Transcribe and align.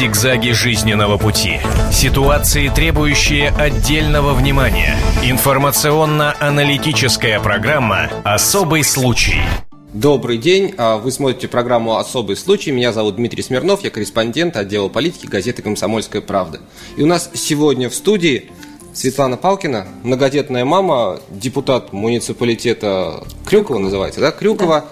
Зигзаги 0.00 0.52
жизненного 0.52 1.18
пути. 1.18 1.60
Ситуации, 1.92 2.70
требующие 2.74 3.50
отдельного 3.50 4.32
внимания. 4.32 4.96
Информационно-аналитическая 5.22 7.38
программа 7.38 8.08
«Особый 8.24 8.82
случай». 8.82 9.42
Добрый 9.92 10.38
день. 10.38 10.74
А, 10.78 10.96
вы 10.96 11.12
смотрите 11.12 11.48
программу 11.48 11.98
«Особый 11.98 12.36
случай». 12.36 12.72
Меня 12.72 12.94
зовут 12.94 13.16
Дмитрий 13.16 13.42
Смирнов. 13.42 13.84
Я 13.84 13.90
корреспондент 13.90 14.56
отдела 14.56 14.88
политики 14.88 15.26
газеты 15.26 15.60
«Комсомольская 15.60 16.22
правда». 16.22 16.60
И 16.96 17.02
у 17.02 17.06
нас 17.06 17.28
сегодня 17.34 17.90
в 17.90 17.94
студии 17.94 18.50
Светлана 18.94 19.36
Палкина, 19.36 19.86
многодетная 20.02 20.64
мама, 20.64 21.20
депутат 21.28 21.92
муниципалитета 21.92 23.22
Крюкова 23.44 23.78
называется, 23.78 24.20
да? 24.20 24.30
Крюкова. 24.30 24.86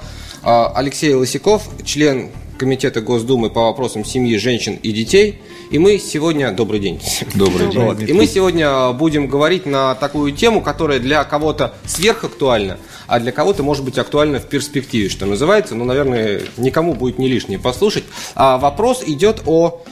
Да. 0.44 0.68
Алексей 0.74 1.14
Лосяков, 1.14 1.62
член 1.86 2.28
Комитета 2.58 3.00
Госдумы 3.00 3.50
по 3.50 3.62
вопросам 3.62 4.04
семьи, 4.04 4.36
женщин 4.36 4.78
и 4.82 4.92
детей. 4.92 5.40
И 5.70 5.78
мы 5.78 5.98
сегодня... 5.98 6.52
Добрый 6.52 6.80
день. 6.80 7.00
Добрый 7.34 7.68
день. 7.68 7.80
Вот. 7.80 8.00
И 8.02 8.12
мы 8.12 8.26
сегодня 8.26 8.92
будем 8.92 9.28
говорить 9.28 9.64
на 9.64 9.94
такую 9.94 10.32
тему, 10.32 10.60
которая 10.60 10.98
для 10.98 11.24
кого-то 11.24 11.74
сверхактуальна, 11.86 12.78
а 13.06 13.20
для 13.20 13.32
кого-то 13.32 13.62
может 13.62 13.84
быть 13.84 13.96
актуальна 13.96 14.40
в 14.40 14.46
перспективе, 14.46 15.08
что 15.08 15.24
называется. 15.24 15.74
Ну, 15.74 15.84
наверное, 15.84 16.42
никому 16.56 16.94
будет 16.94 17.18
не 17.18 17.28
лишнее 17.28 17.58
послушать. 17.58 18.04
А 18.34 18.58
вопрос 18.58 19.02
идет 19.06 19.42
о 19.46 19.82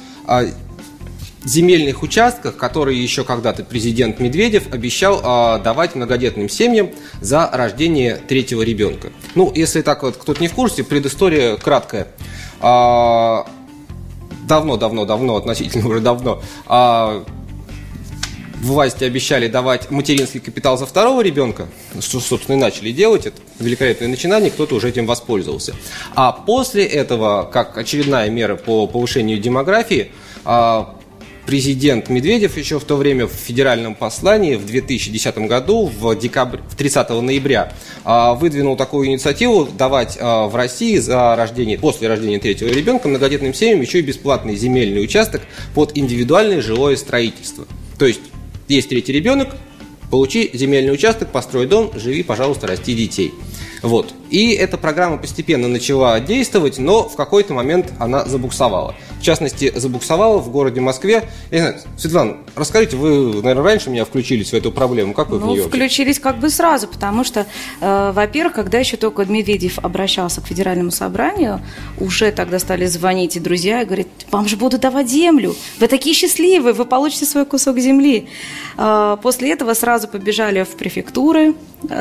земельных 1.47 2.03
участках, 2.03 2.57
которые 2.57 3.01
еще 3.01 3.25
когда-то 3.25 3.65
президент 3.65 4.19
Медведев 4.19 4.73
обещал 4.73 5.21
э, 5.21 5.63
давать 5.63 5.95
многодетным 5.95 6.49
семьям 6.49 6.91
за 7.21 7.49
рождение 7.53 8.17
третьего 8.17 8.63
ребенка. 8.63 9.13
Ну, 9.37 9.53
если 9.55 9.83
так 9.83 10.03
вот 10.03 10.17
кто-то 10.17 10.41
не 10.41 10.49
в 10.49 10.55
курсе, 10.55 10.83
предыстория 10.83 11.57
краткая. 11.57 12.09
Давно-давно-давно, 12.61 15.37
относительно 15.37 15.89
уже 15.89 16.01
давно, 16.01 16.43
а, 16.67 17.25
власти 18.61 19.05
обещали 19.05 19.49
давать 19.49 19.91
материнский 19.91 20.41
капитал 20.41 20.79
за 20.79 20.87
второго 20.87 21.21
ребенка, 21.21 21.67
что, 22.01 22.21
собственно, 22.21 22.57
и 22.57 22.59
начали 22.59 22.93
делать, 22.93 23.27
это 23.27 23.41
великолепное 23.59 24.09
начинание, 24.09 24.51
кто-то 24.51 24.77
уже 24.77 24.89
этим 24.89 25.07
воспользовался. 25.07 25.75
А 26.15 26.33
после 26.33 26.85
этого, 26.85 27.49
как 27.53 27.77
очередная 27.77 28.31
мера 28.31 28.57
по 28.57 28.87
повышению 28.87 29.39
демографии, 29.39 30.13
а, 30.45 30.96
президент 31.47 32.09
Медведев 32.09 32.57
еще 32.57 32.79
в 32.79 32.85
то 32.85 32.97
время 32.97 33.27
в 33.27 33.33
федеральном 33.33 33.95
послании 33.95 34.57
в 34.57 34.67
2010 34.67 35.39
году, 35.39 35.87
в, 35.87 36.15
декабрь, 36.17 36.59
в 36.69 36.77
30 36.77 37.09
ноября, 37.23 37.73
а, 38.05 38.35
выдвинул 38.35 38.77
такую 38.77 39.07
инициативу 39.07 39.67
давать 39.67 40.19
а, 40.21 40.49
в 40.49 40.57
России 40.57 40.99
за 40.99 41.37
рождение, 41.37 41.79
после 41.79 42.09
рождения 42.09 42.39
третьего 42.39 42.69
ребенка 42.69 43.09
многодетным 43.09 43.55
семьям 43.55 43.81
еще 43.81 44.01
и 44.01 44.03
бесплатный 44.03 44.57
земельный 44.57 45.03
участок 45.03 45.43
под 45.75 45.97
индивидуальное 45.97 46.61
жилое 46.61 46.97
строительство. 46.97 47.67
То 47.99 48.07
есть 48.07 48.21
есть 48.69 48.89
третий 48.89 49.13
ребенок, 49.13 49.57
получи 50.11 50.51
земельный 50.53 50.93
участок, 50.93 51.31
построй 51.31 51.67
дом, 51.67 51.93
живи, 51.95 52.23
пожалуйста, 52.23 52.67
расти 52.67 52.95
детей. 52.95 53.33
Вот. 53.87 54.15
И 54.31 54.53
эта 54.53 54.77
программа 54.77 55.19
постепенно 55.19 55.69
начала 55.69 56.19
действовать, 56.19 56.79
но 56.79 57.09
в 57.09 57.15
какой-то 57.15 57.55
момент 57.55 57.93
она 57.99 58.25
забуксовала. 58.25 58.95
В 59.21 59.23
частности, 59.23 59.73
забуксовала 59.75 60.39
в 60.39 60.51
городе 60.51 60.81
Москве. 60.81 61.29
Я 61.51 61.59
знаю, 61.59 61.77
Светлана, 61.97 62.37
расскажите, 62.57 62.97
вы, 62.97 63.35
наверное, 63.43 63.63
раньше 63.63 63.91
меня 63.91 64.05
включились 64.05 64.51
в 64.51 64.55
эту 64.55 64.73
проблему. 64.73 65.15
Как 65.15 65.31
вы 65.31 65.39
ну, 65.39 65.47
в 65.47 65.49
нее? 65.51 65.63
включились 65.63 66.19
как 66.19 66.39
бы 66.39 66.51
сразу, 66.51 66.89
потому 66.89 67.23
что, 67.23 67.47
э, 67.81 68.13
во-первых, 68.13 68.55
когда 68.55 68.79
еще 68.79 68.97
только 68.97 69.25
Медведев 69.25 69.79
обращался 69.79 70.41
к 70.41 70.47
федеральному 70.47 70.91
собранию, 70.91 71.61
уже 71.99 72.33
тогда 72.33 72.59
стали 72.59 72.87
звонить 72.87 73.37
и 73.37 73.41
друзья 73.41 73.83
и 73.83 73.85
говорить, 73.85 74.09
вам 74.31 74.49
же 74.49 74.57
будут 74.57 74.81
давать 74.81 75.09
землю, 75.09 75.55
вы 75.79 75.87
такие 75.87 76.15
счастливые, 76.15 76.73
вы 76.73 76.85
получите 76.85 77.27
свой 77.27 77.47
кусок 77.47 77.79
земли. 77.79 78.29
Э, 78.77 79.17
после 79.23 79.53
этого 79.53 79.75
сразу 79.75 80.09
побежали 80.09 80.65
в 80.65 80.77
префектуры, 80.77 81.55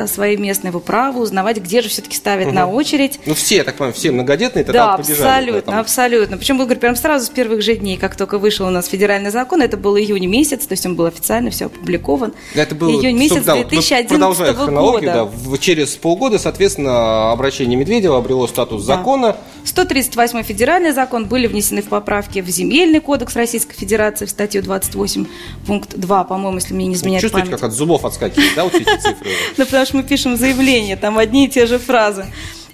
свои 0.06 0.36
местные 0.36 0.72
в 0.72 0.76
управу, 0.76 1.20
узнавать, 1.20 1.58
где 1.58 1.82
же 1.82 1.88
все-таки 1.88 2.16
ставят 2.16 2.48
угу. 2.48 2.54
на 2.54 2.66
очередь. 2.66 3.20
Ну, 3.26 3.34
все, 3.34 3.56
я 3.56 3.64
так 3.64 3.76
понимаю, 3.76 3.94
все 3.94 4.10
многодетные 4.10 4.64
тогда 4.64 4.86
да, 4.86 4.94
абсолютно, 4.94 5.72
да, 5.72 5.80
абсолютно. 5.80 6.36
Причем, 6.38 6.58
говорю, 6.58 6.80
прям 6.80 6.96
сразу 6.96 7.26
с 7.26 7.28
первых 7.28 7.62
же 7.62 7.76
дней, 7.76 7.96
как 7.96 8.16
только 8.16 8.38
вышел 8.38 8.66
у 8.66 8.70
нас 8.70 8.86
федеральный 8.86 9.30
закон, 9.30 9.62
это 9.62 9.76
был 9.76 9.96
июнь 9.96 10.26
месяц, 10.26 10.66
то 10.66 10.72
есть 10.72 10.86
он 10.86 10.96
был 10.96 11.06
официально 11.06 11.50
все 11.50 11.66
опубликован. 11.66 12.34
Это 12.54 12.74
был 12.74 12.90
июнь 12.90 13.18
месяц 13.18 13.42
да, 13.44 13.54
2011 13.54 14.56
вот 14.56 14.70
года. 14.70 15.30
Да, 15.46 15.58
через 15.58 15.96
полгода, 15.96 16.38
соответственно, 16.38 17.32
обращение 17.32 17.76
Медведева 17.76 18.18
обрело 18.18 18.46
статус 18.46 18.84
да. 18.84 18.96
закона. 18.96 19.36
138 19.64 20.42
федеральный 20.42 20.92
закон 20.92 21.26
были 21.26 21.46
внесены 21.46 21.82
в 21.82 21.88
поправки 21.88 22.40
в 22.40 22.48
Земельный 22.48 23.00
кодекс 23.00 23.34
Российской 23.34 23.74
Федерации 23.74 24.26
в 24.26 24.30
статью 24.30 24.62
28, 24.62 25.26
пункт 25.66 25.96
2, 25.96 26.24
по-моему, 26.24 26.58
если 26.58 26.74
мне 26.74 26.86
не 26.86 26.94
изменяет 26.94 27.22
Чувствуете, 27.22 27.48
память. 27.48 27.60
как 27.60 27.70
от 27.70 27.76
зубов 27.76 28.04
отскакивает, 28.04 28.50
да, 28.54 28.64
вот 28.64 28.74
эти 28.74 28.84
цифры? 28.84 29.26
Потому 29.76 29.88
что 29.88 29.96
мы 29.98 30.02
пишем 30.04 30.36
заявление, 30.38 30.96
там 30.96 31.18
одни 31.18 31.44
и 31.44 31.48
те 31.50 31.66
же 31.66 31.78
фразы. 31.78 32.24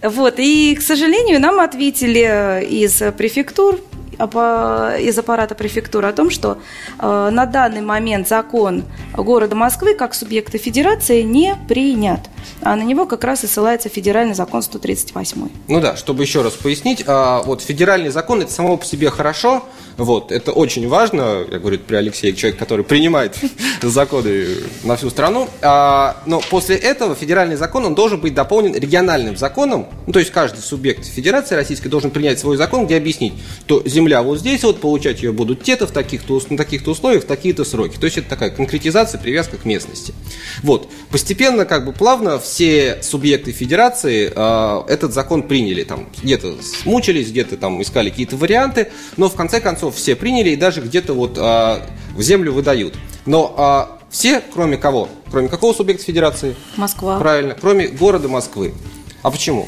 Вот, 0.05 0.35
и, 0.37 0.77
к 0.77 0.81
сожалению, 0.81 1.41
нам 1.41 1.59
ответили 1.59 2.65
из 2.65 3.03
префектур, 3.19 3.81
из 4.21 5.19
аппарата 5.19 5.57
префектуры 5.57 6.07
о 6.07 6.13
том, 6.13 6.31
что 6.31 6.59
э, 7.01 7.31
на 7.33 7.45
данный 7.47 7.81
момент 7.81 8.29
закон 8.29 8.85
города 9.17 9.57
Москвы 9.57 9.95
как 9.95 10.15
субъекта 10.15 10.59
федерации 10.59 11.23
не 11.23 11.57
принят. 11.69 12.21
А 12.61 12.77
на 12.77 12.83
него 12.83 13.07
как 13.07 13.25
раз 13.25 13.45
и 13.45 13.47
ссылается 13.47 13.89
федеральный 13.89 14.35
закон 14.35 14.63
138. 14.63 15.49
Ну 15.69 15.81
да, 15.81 15.97
чтобы 15.97 16.23
еще 16.23 16.43
раз 16.43 16.53
пояснить, 16.55 17.05
а, 17.07 17.43
вот 17.43 17.63
федеральный 17.63 18.11
закон 18.11 18.41
это 18.41 18.53
само 18.53 18.77
по 18.77 18.85
себе 18.85 19.11
хорошо, 19.11 19.63
вот, 19.97 20.33
это 20.33 20.53
очень 20.53 20.89
важно, 20.89 21.45
я 21.51 21.59
говорю 21.59 21.79
при 21.79 21.97
Алексее, 21.97 22.35
человек, 22.35 22.59
который 22.59 22.85
принимает 22.85 23.37
законы 23.83 24.47
на 24.85 24.97
всю 24.97 25.11
страну. 25.11 25.49
А, 25.61 26.17
но 26.27 26.41
после 26.51 26.77
этого 26.77 27.15
федеральный 27.15 27.57
закон, 27.57 27.85
он 27.85 27.95
должен 27.95 28.21
быть 28.21 28.35
дополнен 28.35 28.75
региональным 28.75 29.37
законом. 29.37 29.87
Ну, 30.07 30.13
то 30.13 30.19
есть 30.19 30.31
каждый 30.31 30.61
субъект 30.61 31.05
Федерации 31.07 31.55
Российской 31.55 31.89
должен 31.89 32.11
принять 32.11 32.39
свой 32.39 32.57
закон, 32.57 32.87
где 32.87 32.97
объяснить, 32.97 33.35
то 33.67 33.83
земля 33.87 34.23
вот 34.23 34.39
здесь, 34.39 34.63
вот 34.65 34.81
получать 34.81 35.23
ее 35.23 35.33
будут 35.33 35.63
те-то 35.63 35.87
в 35.87 35.91
таких-то, 35.91 36.41
на 36.49 36.57
таких-то 36.57 36.93
условиях, 36.93 37.25
в 37.25 37.27
такие-то 37.27 37.65
сроки. 37.65 37.97
То 37.99 38.07
есть 38.07 38.19
это 38.19 38.29
такая 38.29 38.51
конкретизация, 38.51 39.21
привязка 39.21 39.57
к 39.57 39.65
местности. 39.65 40.15
Вот. 40.63 40.89
Постепенно, 41.11 41.65
как 41.65 41.85
бы 41.85 41.93
плавно 41.93 42.32
все 42.39 43.03
субъекты 43.03 43.53
Федерации 43.53 44.33
э, 44.35 44.83
этот 44.89 45.13
закон 45.13 45.43
приняли. 45.43 45.85
Там 45.85 46.09
где-то 46.23 46.57
смучились, 46.63 47.31
где-то 47.31 47.57
там 47.57 47.81
искали 47.83 48.11
какие-то 48.11 48.37
варианты, 48.37 48.91
но 49.17 49.29
в 49.29 49.35
конце 49.35 49.61
концов 49.61 49.97
все 49.97 50.17
приняли 50.17 50.51
и 50.51 50.57
даже 50.57 50.81
где-то 50.81 51.15
вот 51.15 51.37
а, 51.39 51.87
в 52.15 52.23
землю 52.23 52.53
выдают. 52.53 52.95
Но 53.27 53.55
а, 53.57 53.99
все, 54.11 54.43
кроме 54.53 54.77
кого? 54.77 55.09
Кроме 55.31 55.49
какого 55.49 55.73
субъекта 55.73 56.05
федерации? 56.05 56.55
Москва. 56.77 57.19
Правильно, 57.19 57.57
кроме 57.59 57.89
города 57.89 58.29
Москвы. 58.29 58.75
А 59.23 59.31
почему? 59.31 59.67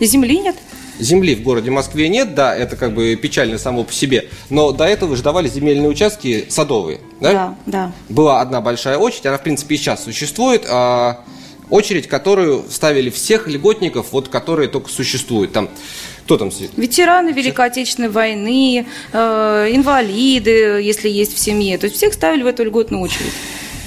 Земли 0.00 0.38
нет. 0.38 0.56
Земли 0.98 1.34
в 1.36 1.42
городе 1.42 1.70
Москве 1.70 2.08
нет, 2.08 2.34
да, 2.34 2.54
это 2.54 2.76
как 2.76 2.92
бы 2.92 3.14
печально 3.16 3.58
само 3.58 3.84
по 3.84 3.92
себе. 3.92 4.28
Но 4.50 4.72
до 4.72 4.84
этого 4.84 5.16
же 5.16 5.22
давали 5.22 5.48
земельные 5.48 5.88
участки 5.88 6.46
садовые, 6.48 7.00
да? 7.20 7.32
Да, 7.32 7.54
да. 7.66 7.92
Была 8.08 8.40
одна 8.40 8.60
большая 8.60 8.98
очередь, 8.98 9.26
она 9.26 9.38
в 9.38 9.42
принципе 9.42 9.76
и 9.76 9.78
сейчас 9.78 10.02
существует. 10.02 10.66
А, 10.68 11.20
очередь, 11.70 12.06
которую 12.06 12.64
ставили 12.70 13.10
всех 13.10 13.46
льготников, 13.46 14.12
вот 14.12 14.28
которые 14.28 14.68
только 14.68 14.90
существуют. 14.90 15.52
Там 15.52 15.68
кто 16.24 16.36
там 16.36 16.52
сидит? 16.52 16.72
Ветераны 16.76 17.30
Великой 17.30 17.66
Отечественной 17.66 18.10
войны, 18.10 18.86
э, 19.12 19.68
инвалиды, 19.70 20.78
если 20.82 21.08
есть 21.08 21.34
в 21.34 21.38
семье. 21.38 21.78
То 21.78 21.86
есть 21.86 21.96
всех 21.96 22.12
ставили 22.12 22.42
в 22.42 22.46
эту 22.46 22.64
льготную 22.64 23.02
очередь. 23.02 23.32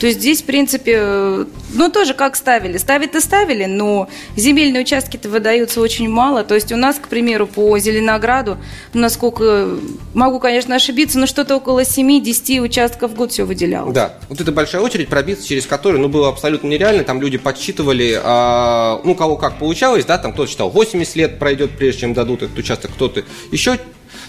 То 0.02 0.08
есть 0.08 0.18
здесь, 0.18 0.42
в 0.42 0.46
принципе, 0.46 1.46
ну, 1.76 1.90
тоже 1.94 2.16
как 2.16 2.36
ставили. 2.36 2.80
Ставить-то 2.80 3.22
ставили, 3.22 3.66
но 3.66 4.10
земельные 4.36 4.82
участки-то 4.82 5.30
выдаются 5.30 5.80
очень 5.80 6.10
мало. 6.10 6.44
То 6.44 6.56
есть 6.56 6.72
у 6.72 6.76
нас, 6.76 6.96
к 6.96 7.08
примеру, 7.08 7.46
по 7.46 7.78
Зеленограду, 7.78 8.58
насколько, 8.96 9.70
могу, 10.16 10.40
конечно, 10.40 10.74
ошибиться, 10.74 11.20
но 11.20 11.28
что-то 11.28 11.56
около 11.56 11.84
7-10 11.84 12.62
участков 12.62 13.12
в 13.12 13.14
год 13.14 13.32
все 13.32 13.44
выделялось. 13.44 13.94
Да, 13.94 14.16
вот 14.28 14.42
эта 14.42 14.52
большая 14.52 14.82
очередь 14.82 15.08
пробиться, 15.08 15.48
через 15.48 15.68
которую, 15.68 16.02
ну, 16.02 16.10
было 16.10 16.30
абсолютно 16.30 16.68
нереально. 16.68 17.04
Там 17.04 17.22
люди 17.22 17.38
подсчитывали, 17.38 18.20
а, 18.24 19.02
ну, 19.04 19.14
кого 19.14 19.38
как 19.38 19.60
получалось, 19.60 20.06
да, 20.06 20.18
там 20.18 20.34
кто-то 20.34 20.50
считал 20.50 20.72
80 20.72 21.16
лет 21.16 21.38
пройдет, 21.38 21.78
прежде 21.78 22.02
чем 22.02 22.16
дадут 22.16 22.42
этот 22.42 22.58
участок, 22.58 22.90
кто-то 22.96 23.24
еще 23.52 23.78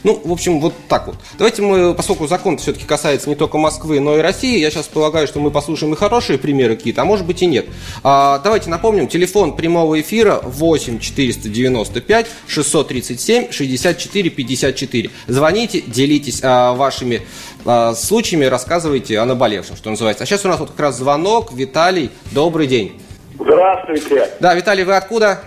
ну, 0.04 0.20
в 0.24 0.32
общем, 0.32 0.60
вот 0.60 0.74
так 0.88 1.06
вот. 1.06 1.16
Давайте 1.38 1.62
мы, 1.62 1.94
поскольку 1.94 2.26
закон 2.26 2.58
все-таки 2.58 2.84
касается 2.84 3.28
не 3.28 3.36
только 3.36 3.58
Москвы, 3.58 4.00
но 4.00 4.16
и 4.18 4.20
России, 4.20 4.58
я 4.58 4.70
сейчас 4.70 4.86
полагаю, 4.86 5.26
что 5.26 5.40
мы 5.40 5.50
послушаем 5.50 5.92
и 5.92 5.96
хорошие 5.96 6.38
примеры 6.38 6.76
какие-то, 6.76 7.02
а 7.02 7.04
может 7.04 7.26
быть 7.26 7.42
и 7.42 7.46
нет. 7.46 7.66
А, 8.02 8.38
давайте 8.40 8.70
напомним, 8.70 9.06
телефон 9.06 9.56
прямого 9.56 10.00
эфира 10.00 10.40
8 10.42 10.98
495 10.98 12.26
637 12.46 13.52
64 13.52 14.30
54. 14.30 15.10
Звоните, 15.28 15.80
делитесь 15.80 16.40
а, 16.42 16.72
вашими 16.72 17.22
а, 17.64 17.94
случаями, 17.94 18.44
рассказывайте 18.46 19.18
о 19.18 19.24
наболевшем, 19.24 19.76
что 19.76 19.90
называется. 19.90 20.24
А 20.24 20.26
сейчас 20.26 20.44
у 20.44 20.48
нас 20.48 20.58
вот 20.58 20.70
как 20.70 20.80
раз 20.80 20.98
звонок. 20.98 21.52
Виталий, 21.52 22.10
добрый 22.32 22.66
день. 22.66 23.00
Здравствуйте. 23.38 24.28
Да, 24.40 24.54
Виталий, 24.54 24.84
вы 24.84 24.96
откуда? 24.96 25.40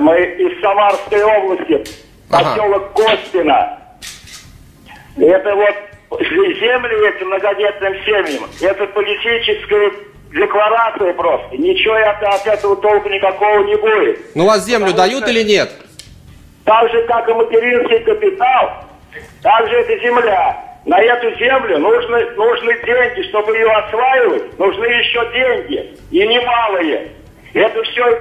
Мы 0.00 0.16
из 0.16 0.60
Самарской 0.60 1.22
области. 1.22 2.05
Ага. 2.30 2.50
Поселок 2.56 2.92
Костина. 2.92 3.78
Это 5.16 5.54
вот 5.54 6.20
земли 6.20 7.08
эти 7.08 7.24
многодетным 7.24 7.94
семьям, 8.04 8.48
это 8.60 8.86
политическая 8.88 9.90
декларация 10.32 11.12
просто. 11.14 11.56
Ничего 11.56 11.94
от, 11.94 12.22
от 12.22 12.46
этого 12.46 12.76
толка 12.76 13.08
никакого 13.08 13.64
не 13.64 13.76
будет. 13.76 14.20
Ну, 14.34 14.44
у 14.44 14.46
вас 14.46 14.64
землю 14.66 14.86
Потому 14.92 15.08
дают 15.08 15.22
что- 15.22 15.30
или 15.30 15.42
нет? 15.42 15.70
Так 16.64 16.90
же, 16.90 17.02
как 17.06 17.28
и 17.28 17.32
материнский 17.32 18.00
капитал, 18.00 18.84
так 19.42 19.68
же 19.68 19.76
это 19.76 19.98
земля. 20.04 20.62
На 20.84 21.00
эту 21.00 21.36
землю 21.38 21.78
нужны, 21.78 22.30
нужны 22.32 22.74
деньги, 22.84 23.28
чтобы 23.28 23.56
ее 23.56 23.68
осваивать, 23.70 24.58
нужны 24.58 24.84
еще 24.84 25.32
деньги, 25.32 25.96
и 26.10 26.26
немалые. 26.26 27.08
Это 27.54 27.82
все 27.84 28.20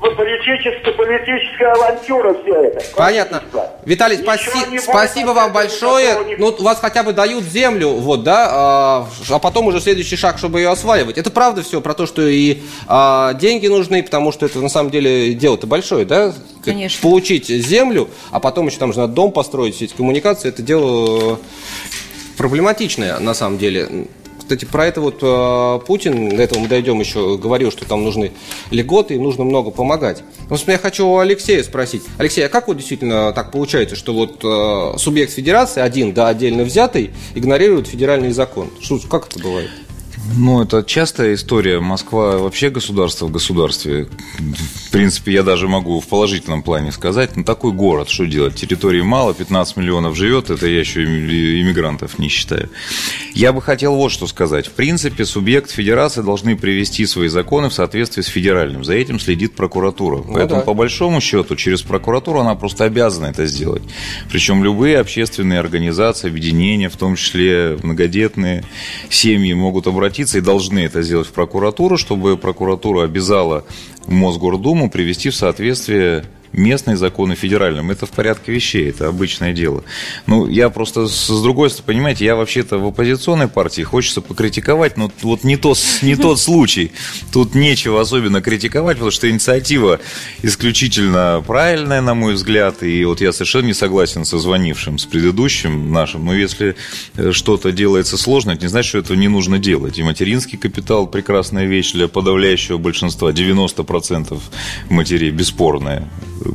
политическая, 0.00 0.92
политическая 0.92 1.72
авантюра 1.72 2.34
все 2.42 2.54
это. 2.54 2.82
Понятно. 2.96 3.42
Виталий, 3.84 4.16
спаси- 4.16 4.78
спасибо 4.78 5.30
вам 5.30 5.52
большое. 5.52 6.36
Ну, 6.38 6.48
у 6.58 6.62
вас 6.62 6.78
хотя 6.80 7.02
бы 7.02 7.12
дают 7.12 7.44
землю, 7.44 7.90
вот, 7.90 8.22
да, 8.22 8.48
а, 8.50 9.06
а 9.28 9.38
потом 9.38 9.66
уже 9.66 9.80
следующий 9.80 10.16
шаг, 10.16 10.38
чтобы 10.38 10.60
ее 10.60 10.70
осваивать. 10.70 11.18
Это 11.18 11.30
правда 11.30 11.62
все 11.62 11.80
про 11.80 11.94
то, 11.94 12.06
что 12.06 12.26
и 12.26 12.58
а, 12.88 13.34
деньги 13.34 13.66
нужны, 13.66 14.02
потому 14.02 14.32
что 14.32 14.46
это 14.46 14.58
на 14.60 14.68
самом 14.68 14.90
деле 14.90 15.34
дело-то 15.34 15.66
большое, 15.66 16.04
да? 16.04 16.32
Конечно. 16.64 17.00
Получить 17.02 17.46
землю, 17.48 18.08
а 18.30 18.40
потом 18.40 18.66
еще 18.68 18.78
там 18.78 18.92
же 18.92 19.00
надо 19.00 19.12
дом 19.12 19.32
построить, 19.32 19.76
сеть 19.76 19.94
коммуникации, 19.94 20.48
это 20.48 20.62
дело 20.62 21.38
проблематичное 22.36 23.18
на 23.18 23.34
самом 23.34 23.58
деле. 23.58 24.06
Кстати, 24.50 24.64
про 24.64 24.84
это 24.84 25.00
вот 25.00 25.18
э, 25.22 25.86
Путин, 25.86 26.30
до 26.30 26.42
этого 26.42 26.58
мы 26.58 26.66
дойдем 26.66 26.98
еще, 26.98 27.38
говорил, 27.38 27.70
что 27.70 27.84
там 27.84 28.02
нужны 28.02 28.32
льготы 28.72 29.14
и 29.14 29.18
нужно 29.18 29.44
много 29.44 29.70
помогать. 29.70 30.24
Но 30.48 30.56
собственно, 30.56 30.72
я 30.72 30.78
хочу 30.78 31.06
у 31.06 31.18
Алексея 31.18 31.62
спросить. 31.62 32.02
Алексей, 32.18 32.44
а 32.44 32.48
как 32.48 32.66
вот 32.66 32.76
действительно 32.76 33.32
так 33.32 33.52
получается, 33.52 33.94
что 33.94 34.12
вот 34.12 34.40
э, 34.42 34.98
субъект 34.98 35.32
федерации, 35.32 35.82
один, 35.82 36.12
да, 36.12 36.26
отдельно 36.26 36.64
взятый, 36.64 37.12
игнорирует 37.36 37.86
федеральный 37.86 38.32
закон? 38.32 38.70
Что, 38.80 38.98
как 39.08 39.28
это 39.28 39.38
бывает? 39.38 39.70
Ну, 40.36 40.62
это 40.62 40.82
частая 40.82 41.34
история. 41.34 41.80
Москва 41.80 42.38
вообще 42.38 42.70
государство 42.70 43.26
в 43.26 43.32
государстве. 43.32 44.08
В 44.38 44.90
принципе, 44.90 45.32
я 45.32 45.42
даже 45.42 45.68
могу 45.68 46.00
в 46.00 46.06
положительном 46.06 46.62
плане 46.62 46.92
сказать. 46.92 47.36
Ну, 47.36 47.44
такой 47.44 47.72
город, 47.72 48.08
что 48.08 48.26
делать? 48.26 48.54
Территории 48.54 49.02
мало, 49.02 49.34
15 49.34 49.76
миллионов 49.76 50.16
живет, 50.16 50.50
это 50.50 50.66
я 50.66 50.80
еще 50.80 51.04
иммигрантов 51.04 52.18
не 52.18 52.28
считаю. 52.28 52.70
Я 53.34 53.52
бы 53.52 53.62
хотел 53.62 53.94
вот 53.94 54.12
что 54.12 54.26
сказать. 54.26 54.66
В 54.66 54.72
принципе, 54.72 55.24
субъект 55.24 55.70
федерации 55.70 56.22
должны 56.22 56.56
привести 56.56 57.06
свои 57.06 57.28
законы 57.28 57.68
в 57.68 57.74
соответствии 57.74 58.22
с 58.22 58.26
федеральным. 58.26 58.84
За 58.84 58.94
этим 58.94 59.20
следит 59.20 59.54
прокуратура. 59.54 60.18
Поэтому, 60.18 60.60
да. 60.60 60.66
по 60.66 60.74
большому 60.74 61.20
счету, 61.20 61.56
через 61.56 61.82
прокуратуру 61.82 62.40
она 62.40 62.54
просто 62.54 62.84
обязана 62.84 63.26
это 63.26 63.46
сделать. 63.46 63.82
Причем 64.30 64.64
любые 64.64 64.98
общественные 64.98 65.60
организации, 65.60 66.28
объединения, 66.28 66.88
в 66.88 66.96
том 66.96 67.16
числе 67.16 67.78
многодетные 67.82 68.64
семьи, 69.08 69.52
могут 69.54 69.86
обратиться 69.86 70.09
и 70.38 70.40
должны 70.40 70.80
это 70.80 71.02
сделать 71.02 71.28
в 71.28 71.32
прокуратуру, 71.32 71.96
чтобы 71.96 72.36
прокуратура 72.36 73.04
обязала 73.04 73.64
Мосгордуму 74.06 74.90
привести 74.90 75.30
в 75.30 75.36
соответствие 75.36 76.24
местные 76.52 76.96
законы 76.96 77.34
федеральным. 77.34 77.90
Это 77.90 78.06
в 78.06 78.10
порядке 78.10 78.52
вещей, 78.52 78.90
это 78.90 79.08
обычное 79.08 79.52
дело. 79.52 79.84
Ну, 80.26 80.46
я 80.48 80.70
просто 80.70 81.06
с 81.06 81.42
другой 81.42 81.70
стороны, 81.70 81.86
понимаете, 81.86 82.24
я 82.24 82.36
вообще-то 82.36 82.78
в 82.78 82.86
оппозиционной 82.86 83.48
партии, 83.48 83.82
хочется 83.82 84.20
покритиковать, 84.20 84.96
но 84.96 85.10
вот 85.22 85.44
не, 85.44 85.56
то, 85.56 85.74
не 86.02 86.16
тот 86.16 86.40
случай. 86.40 86.92
Тут 87.32 87.54
нечего 87.54 88.00
особенно 88.00 88.40
критиковать, 88.40 88.96
потому 88.96 89.10
что 89.10 89.30
инициатива 89.30 90.00
исключительно 90.42 91.42
правильная, 91.46 92.00
на 92.00 92.14
мой 92.14 92.34
взгляд, 92.34 92.82
и 92.82 93.04
вот 93.04 93.20
я 93.20 93.32
совершенно 93.32 93.66
не 93.66 93.74
согласен 93.74 94.24
со 94.24 94.38
звонившим, 94.38 94.98
с 94.98 95.06
предыдущим 95.06 95.92
нашим, 95.92 96.24
но 96.24 96.34
если 96.34 96.76
э, 97.16 97.32
что-то 97.32 97.72
делается 97.72 98.16
сложно, 98.18 98.52
это 98.52 98.62
не 98.62 98.68
значит, 98.68 98.88
что 98.88 98.98
этого 98.98 99.16
не 99.16 99.28
нужно 99.28 99.58
делать. 99.58 99.98
И 99.98 100.02
материнский 100.02 100.58
капитал– 100.58 101.06
прекрасная 101.10 101.66
вещь 101.66 101.92
для 101.92 102.08
подавляющего 102.08 102.78
большинства, 102.78 103.30
90% 103.30 104.38
матерей, 104.88 105.30
бесспорная 105.30 106.08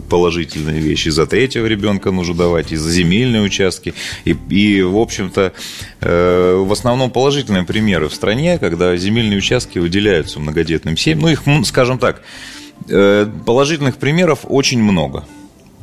положительные 0.10 0.80
вещи. 0.80 1.10
За 1.10 1.26
третьего 1.26 1.66
ребенка 1.66 2.12
нужно 2.12 2.36
давать, 2.36 2.72
и 2.72 2.76
за 2.76 2.90
земельные 2.92 3.42
участки. 3.42 3.94
И, 4.26 4.36
и 4.50 4.82
в 4.82 4.98
общем-то, 4.98 5.54
э, 6.02 6.56
в 6.56 6.72
основном 6.72 7.12
положительные 7.12 7.64
примеры 7.64 8.10
в 8.10 8.14
стране, 8.14 8.58
когда 8.58 8.96
земельные 8.98 9.38
участки 9.38 9.80
выделяются 9.80 10.40
многодетным 10.40 10.98
семьям. 10.98 11.22
Ну, 11.22 11.30
их, 11.30 11.44
скажем 11.66 11.98
так, 12.00 12.22
э, 12.90 13.28
положительных 13.46 13.98
примеров 13.98 14.40
очень 14.44 14.82
много. 14.82 15.26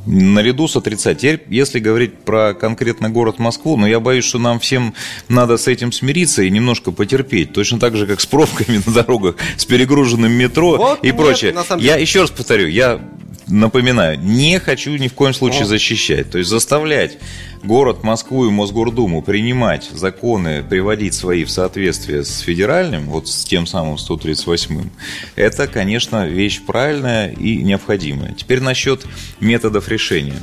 Наряду 0.07 0.69
с 0.69 0.77
отрицательным. 0.77 1.13
Теперь, 1.39 1.55
если 1.55 1.79
говорить 1.79 2.19
про 2.19 2.55
конкретно 2.55 3.11
город 3.11 3.39
Москву, 3.39 3.77
но 3.77 3.87
я 3.87 4.01
боюсь, 4.01 4.25
что 4.25 4.39
нам 4.39 4.59
всем 4.59 4.95
надо 5.29 5.57
с 5.57 5.69
этим 5.69 5.93
смириться 5.93 6.43
и 6.43 6.51
немножко 6.51 6.91
потерпеть. 6.91 7.53
Точно 7.53 7.79
так 7.79 7.97
же, 7.97 8.07
как 8.07 8.21
с 8.21 8.27
пробками 8.27 8.81
на 8.87 8.93
дорогах, 8.93 9.37
с 9.57 9.65
перегруженным 9.65 10.33
метро 10.33 10.77
Вот 10.77 11.05
и 11.05 11.09
нет, 11.09 11.17
прочее. 11.17 11.55
самом 11.65 11.83
Я 11.83 11.93
деле. 11.93 12.03
еще 12.03 12.23
раз 12.23 12.31
повторю, 12.31 12.69
я 12.69 13.01
напоминаю, 13.47 14.19
не 14.19 14.59
хочу 14.59 14.91
ни 14.97 15.09
в 15.09 15.15
коем 15.15 15.35
случае 15.35 15.65
защищать. 15.67 16.31
То 16.31 16.39
есть 16.39 16.51
заставлять 16.51 17.19
город 17.63 18.03
Москву 18.03 18.47
и 18.47 18.51
Мосгордуму 18.51 19.23
принимать 19.23 19.89
законы, 19.93 20.65
приводить 20.69 21.15
свои 21.15 21.45
в 21.45 21.51
соответствие 21.51 22.25
с 22.25 22.41
федеральным, 22.41 23.09
вот 23.09 23.29
с 23.29 23.45
тем 23.45 23.67
самым 23.67 23.97
138-м, 23.97 24.91
это, 25.37 25.69
конечно, 25.69 26.27
вещь 26.27 26.61
правильная 26.63 27.31
и 27.31 27.63
необходимая. 27.63 28.33
Теперь 28.35 28.61
насчет 28.61 29.05
методов 29.41 29.89
решения. 29.93 30.43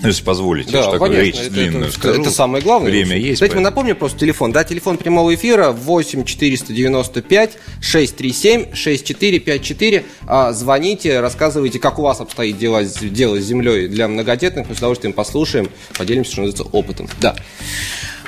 Ну, 0.00 0.08
Если 0.08 0.24
позволите, 0.24 0.72
Да, 0.72 0.82
что 0.82 0.98
конечно, 0.98 1.20
речь 1.22 1.36
это, 1.36 1.50
длинную 1.50 1.84
это- 1.84 1.92
скажу. 1.96 2.20
это 2.22 2.30
самое 2.32 2.64
главное. 2.64 2.90
Время 2.90 3.16
есть. 3.16 3.40
Мы 3.40 3.46
поэтому- 3.46 3.62
напомним 3.62 3.94
просто 3.94 4.18
телефон. 4.18 4.50
Да, 4.50 4.64
телефон 4.64 4.96
прямого 4.98 5.32
эфира 5.32 5.70
8 5.70 6.24
495 6.24 7.56
637 7.80 8.74
6454. 8.74 10.02
А, 10.26 10.52
звоните, 10.52 11.20
рассказывайте, 11.20 11.78
как 11.78 12.00
у 12.00 12.02
вас 12.02 12.20
обстоит 12.20 12.58
дело, 12.58 12.82
дело 12.84 13.40
с 13.40 13.44
землей 13.44 13.86
для 13.86 14.08
многодетных. 14.08 14.68
Мы 14.68 14.74
с 14.74 14.78
удовольствием 14.78 15.12
послушаем, 15.12 15.70
поделимся, 15.96 16.32
что 16.32 16.40
называется, 16.42 16.64
опытом. 16.76 17.08
Да. 17.20 17.36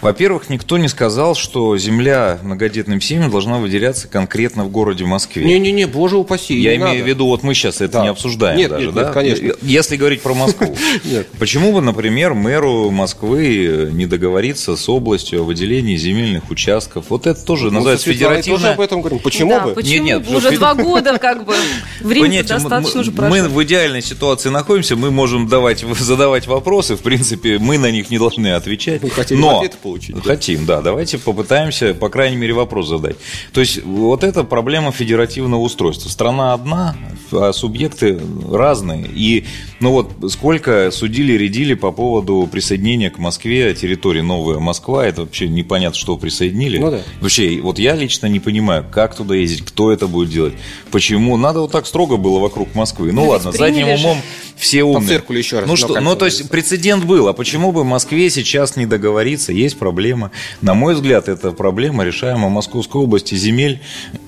Во-первых, 0.01 0.51
никто 0.51 0.79
не 0.79 0.89
сказал, 0.89 1.35
что 1.35 1.77
земля 1.77 2.39
многодетным 2.43 3.01
семьям 3.01 3.31
должна 3.31 3.59
выделяться 3.59 4.09
конкретно 4.09 4.65
в 4.65 4.71
городе 4.71 5.05
Москве. 5.05 5.45
Не-не-не, 5.45 5.87
боже 5.87 6.17
упаси. 6.17 6.59
Я 6.59 6.73
не 6.73 6.77
имею 6.77 6.89
надо. 6.91 7.05
в 7.05 7.09
виду, 7.09 7.27
вот 7.27 7.43
мы 7.43 7.55
сейчас 7.55 7.81
это 7.81 7.95
Да. 7.95 8.03
не 8.03 8.09
обсуждаем 8.09 8.59
Нет, 8.59 8.71
даже, 8.71 8.87
нет, 8.87 8.95
да? 8.95 9.03
нет, 9.05 9.13
конечно. 9.13 9.53
Если 9.63 9.97
говорить 9.97 10.23
про 10.23 10.35
Москву. 10.35 10.77
Почему 11.39 11.73
бы, 11.73 11.81
например, 11.81 12.35
мэру 12.35 12.91
Москвы 12.91 13.91
не 13.93 14.07
договориться 14.07 14.77
с 14.77 14.89
областью 14.89 15.41
о 15.41 15.45
выделении 15.45 15.97
земельных 15.97 16.51
участков? 16.51 17.07
Вот 17.09 17.27
это 17.27 17.45
тоже 17.45 17.69
со 17.69 17.75
называется 17.75 18.07
тоже 18.07 18.19
федеративная... 18.19 18.75
об 18.75 18.81
этом 18.81 19.01
говорим. 19.01 19.19
Почему 19.21 19.51
да, 19.51 19.67
бы? 19.67 19.75
Почему? 19.75 20.05
Нет, 20.05 20.27
нет, 20.27 20.37
уже 20.37 20.51
два 20.53 20.75
года 20.75 21.19
как 21.19 21.45
бы. 21.45 21.55
Время 22.01 22.43
достаточно 22.45 22.97
мы, 22.97 23.01
уже 23.01 23.13
прошло. 23.13 23.37
мы 23.37 23.49
в 23.49 23.63
идеальной 23.65 24.03
ситуации 24.03 24.49
находимся, 24.49 24.97
мы 24.97 25.11
можем 25.11 25.49
давать, 25.49 25.85
задавать 25.99 26.47
вопросы, 26.47 26.97
в 26.97 27.01
принципе, 27.01 27.59
мы 27.59 27.79
на 27.79 27.91
них 27.91 28.11
не 28.11 28.19
должны 28.19 28.49
отвечать. 28.53 29.03
Мы 29.03 29.11
хотели 29.11 29.39
но, 29.39 29.59
ответы 29.59 29.79
получить. 29.85 30.17
Хотим, 30.25 30.65
да, 30.65 30.81
давайте 30.81 31.19
попытаемся, 31.19 31.95
по 31.95 32.09
крайней 32.09 32.37
мере, 32.37 32.55
вопрос 32.55 32.89
задать. 32.89 33.17
То 33.53 33.61
есть, 33.61 33.85
вот 33.85 34.25
это 34.25 34.43
проблема 34.43 34.91
федеративного 34.91 35.61
устройства. 35.61 36.09
Страна 36.09 36.55
одна, 36.55 36.97
а 37.31 37.53
субъекты 37.53 38.19
разные. 38.51 39.07
И, 39.15 39.45
ну 39.81 39.91
вот, 39.93 40.11
сколько 40.31 40.91
судили, 40.91 41.35
рядили 41.35 41.75
по 41.75 41.93
поводу 41.93 42.49
присоединения 42.51 43.11
к 43.11 43.19
Москве 43.19 43.75
территории 43.75 44.23
Новая 44.23 44.59
Москва, 44.59 45.07
это 45.07 45.21
вообще 45.23 45.49
непонятно, 45.49 45.99
что 45.99 46.17
присоединили. 46.17 46.79
Ну 46.79 46.91
да. 46.91 47.03
Вообще, 47.21 47.61
вот 47.61 47.79
я 47.79 47.95
лично 47.95 48.27
не 48.27 48.41
понимаю, 48.41 48.85
как 48.91 49.15
туда 49.15 49.35
ездить, 49.35 49.65
кто 49.67 49.93
это 49.93 50.07
будет 50.07 50.31
делать, 50.31 50.55
почему. 50.91 51.37
Надо 51.37 51.61
вот 51.61 51.73
так 51.73 51.87
строго 51.87 52.17
было 52.17 52.39
вокруг 52.39 52.75
Москвы. 52.75 53.13
Ну 53.13 53.25
Ну, 53.25 53.31
ладно, 53.31 53.53
задним 53.53 53.89
умом 53.89 54.19
все 54.57 54.83
умные. 54.85 55.09
циркулю 55.09 55.39
еще 55.39 55.59
раз, 55.59 55.69
Ну 55.69 55.77
что, 55.77 56.01
ну 56.01 56.17
то 56.17 56.25
есть 56.27 56.49
прецедент 56.49 57.05
был, 57.05 57.29
а 57.29 57.33
почему 57.33 57.73
бы 57.73 57.85
Москве 57.85 58.31
сейчас 58.31 58.77
не 58.77 58.87
договориться? 58.87 59.53
Есть 59.53 59.74
проблема. 59.75 60.31
На 60.63 60.75
мой 60.75 60.95
взгляд, 60.95 61.29
эта 61.29 61.53
проблема 61.53 62.05
решаема 62.05 62.49
в 62.49 62.51
Московской 62.51 63.01
области. 63.03 63.35
Земель 63.35 63.81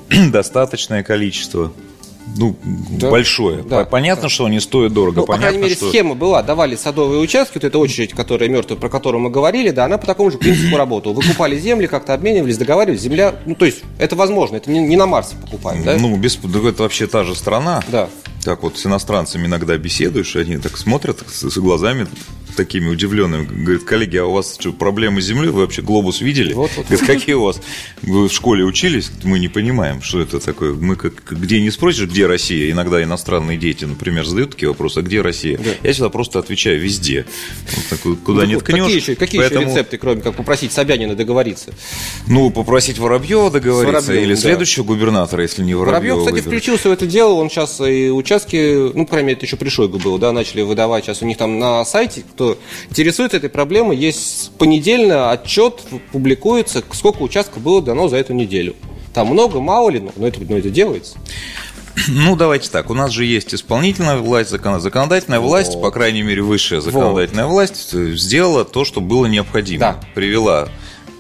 достаточное 0.33 1.03
количество. 1.03 1.73
Ну, 2.39 2.57
Да. 2.91 3.11
большое. 3.11 3.63
Да. 3.63 3.85
Понятно, 3.85 4.29
что 4.29 4.45
они 4.47 4.61
стоят 4.61 4.93
дорого. 4.93 5.21
Ну, 5.21 5.23
по 5.23 5.33
Понятно, 5.35 5.49
крайней 5.49 5.63
мере, 5.63 5.75
что... 5.77 5.89
схема 5.89 6.15
была. 6.15 6.43
Давали 6.43 6.75
садовые 6.77 7.21
участки, 7.21 7.55
вот 7.55 7.65
эта 7.65 7.79
очередь, 7.79 8.13
которая 8.13 8.49
мертвая, 8.49 8.79
про 8.79 8.89
которую 8.89 9.23
мы 9.23 9.31
говорили, 9.31 9.71
да, 9.71 9.85
она 9.85 9.97
по 9.97 10.07
такому 10.07 10.31
же 10.31 10.39
принципу 10.39 10.77
работала. 10.79 11.13
Выкупали 11.13 11.59
земли, 11.59 11.87
как-то 11.87 12.15
обменивались, 12.15 12.59
договаривались. 12.59 13.01
Земля, 13.01 13.37
ну, 13.47 13.55
то 13.55 13.65
есть, 13.65 13.83
это 13.99 14.17
возможно, 14.17 14.57
это 14.57 14.71
не, 14.71 14.81
не 14.81 14.97
на 14.97 15.07
Марсе 15.07 15.37
покупаем, 15.41 15.85
да? 15.85 15.97
Ну, 15.99 16.17
без, 16.17 16.37
да 16.37 16.69
это 16.69 16.83
вообще 16.83 17.07
та 17.07 17.25
же 17.25 17.35
страна. 17.35 17.83
Да. 17.89 18.09
Так 18.45 18.63
вот 18.63 18.77
с 18.77 18.85
иностранцами 18.87 19.47
иногда 19.47 19.77
беседуешь, 19.77 20.37
они 20.37 20.59
так 20.59 20.77
смотрят 20.77 21.23
с, 21.29 21.49
с 21.49 21.59
глазами 21.59 22.07
такими 22.57 22.89
удивленными. 22.89 23.45
Говорит, 23.47 23.85
коллеги, 23.85 24.17
а 24.17 24.25
у 24.25 24.33
вас 24.33 24.57
что, 24.59 24.73
проблемы 24.73 25.21
с 25.21 25.27
Землей? 25.27 25.51
Вы 25.51 25.61
вообще 25.61 25.83
глобус 25.83 26.21
видели? 26.21 26.53
Вот, 26.55 26.71
вот. 26.77 26.87
Говорит, 26.89 27.07
какие 27.07 27.35
у 27.35 27.43
вас? 27.43 27.61
Вы 28.03 28.29
в 28.29 28.33
школе 28.33 28.65
учились? 28.65 29.11
Мы 29.23 29.39
не 29.39 29.49
понимаем, 29.49 30.03
что 30.03 30.21
это 30.21 30.41
такое. 30.41 30.75
Мы 30.75 30.97
как, 30.97 31.23
где 31.31 31.61
не 31.61 31.71
спросишь, 31.71 32.09
где 32.09 32.27
Россия? 32.27 32.71
Иногда 32.71 33.03
иностранные 33.03 33.59
дети, 33.59 33.85
например, 33.85 34.25
задают 34.25 34.53
такие 34.53 34.69
вопросы, 34.69 34.99
а 34.99 35.03
где 35.03 35.21
Россия? 35.21 35.61
Я 35.83 35.93
всегда 35.93 36.09
просто 36.09 36.39
отвечаю, 36.39 36.81
везде. 36.81 37.27
Вот 37.77 37.85
так, 37.91 38.01
куда 38.25 38.43
Ну, 38.43 38.47
не 38.47 38.57
ткнешь. 38.57 38.83
Какие, 38.83 38.97
еще, 38.97 39.15
какие 39.15 39.41
Поэтому, 39.41 39.63
еще 39.63 39.71
рецепты, 39.73 39.99
кроме 39.99 40.21
как 40.23 40.35
попросить 40.35 40.73
Собянина 40.73 41.15
договориться? 41.15 41.73
Ну, 42.27 42.51
попросить 42.51 42.99
Воробьева 42.99 43.51
договориться 43.51 44.01
С 44.01 44.07
Воробьевым, 44.07 44.25
или 44.25 44.35
да. 44.35 44.41
следующего 44.41 44.85
губернатора, 44.85 45.43
если 45.43 45.63
не 45.63 45.75
Воробьева 45.75 45.97
Воробьев, 45.97 46.19
кстати, 46.19 46.35
выберут. 46.35 46.47
включился 46.47 46.89
в 46.89 46.93
это 46.93 47.07
дело, 47.07 47.33
он 47.35 47.51
сейчас 47.51 47.81
и 47.81 48.11
участки, 48.11 48.93
ну, 48.95 49.05
по 49.05 49.11
крайней 49.11 49.29
мере, 49.29 49.37
это 49.37 49.47
еще 49.47 49.57
при 49.57 49.69
Шойгу 49.69 49.99
было, 49.99 50.19
да, 50.19 50.33
начали 50.33 50.63
выдавать. 50.63 51.05
Сейчас 51.05 51.23
у 51.23 51.27
них 51.27 51.37
там 51.37 51.59
на 51.59 51.85
сайте, 51.85 52.23
кто 52.23 52.46
интересуется 52.91 53.37
этой 53.37 53.51
проблемой, 53.51 53.97
есть 53.97 54.53
понедельно 54.59 55.31
отчет 55.31 55.83
публикуется, 56.13 56.83
сколько 56.93 57.23
участков 57.23 57.63
было 57.63 57.83
дано 57.83 58.09
за 58.09 58.17
эту 58.17 58.33
неделю. 58.33 58.75
Там 59.15 59.29
много, 59.29 59.61
мало 59.61 59.91
ли, 59.91 60.01
но 60.17 60.27
это, 60.27 60.41
но 60.49 60.57
это 60.59 60.71
делается. 60.71 61.17
Ну, 62.09 62.37
давайте 62.37 62.69
так. 62.71 62.91
У 62.91 62.95
нас 62.95 63.11
же 63.11 63.25
есть 63.25 63.55
исполнительная 63.55 64.19
власть, 64.19 64.51
закон- 64.51 64.81
законодательная 64.81 65.41
власть, 65.41 65.75
Вот. 65.75 65.83
по 65.83 65.91
крайней 65.91 66.23
мере, 66.23 66.43
высшая 66.43 66.81
законодательная 66.83 67.47
власть 67.47 67.95
э, 67.95 68.13
сделала 68.15 68.65
то, 68.67 68.85
что 68.85 69.01
было 69.01 69.25
необходимо. 69.27 69.81
Да. 69.81 70.01
Привела 70.15 70.69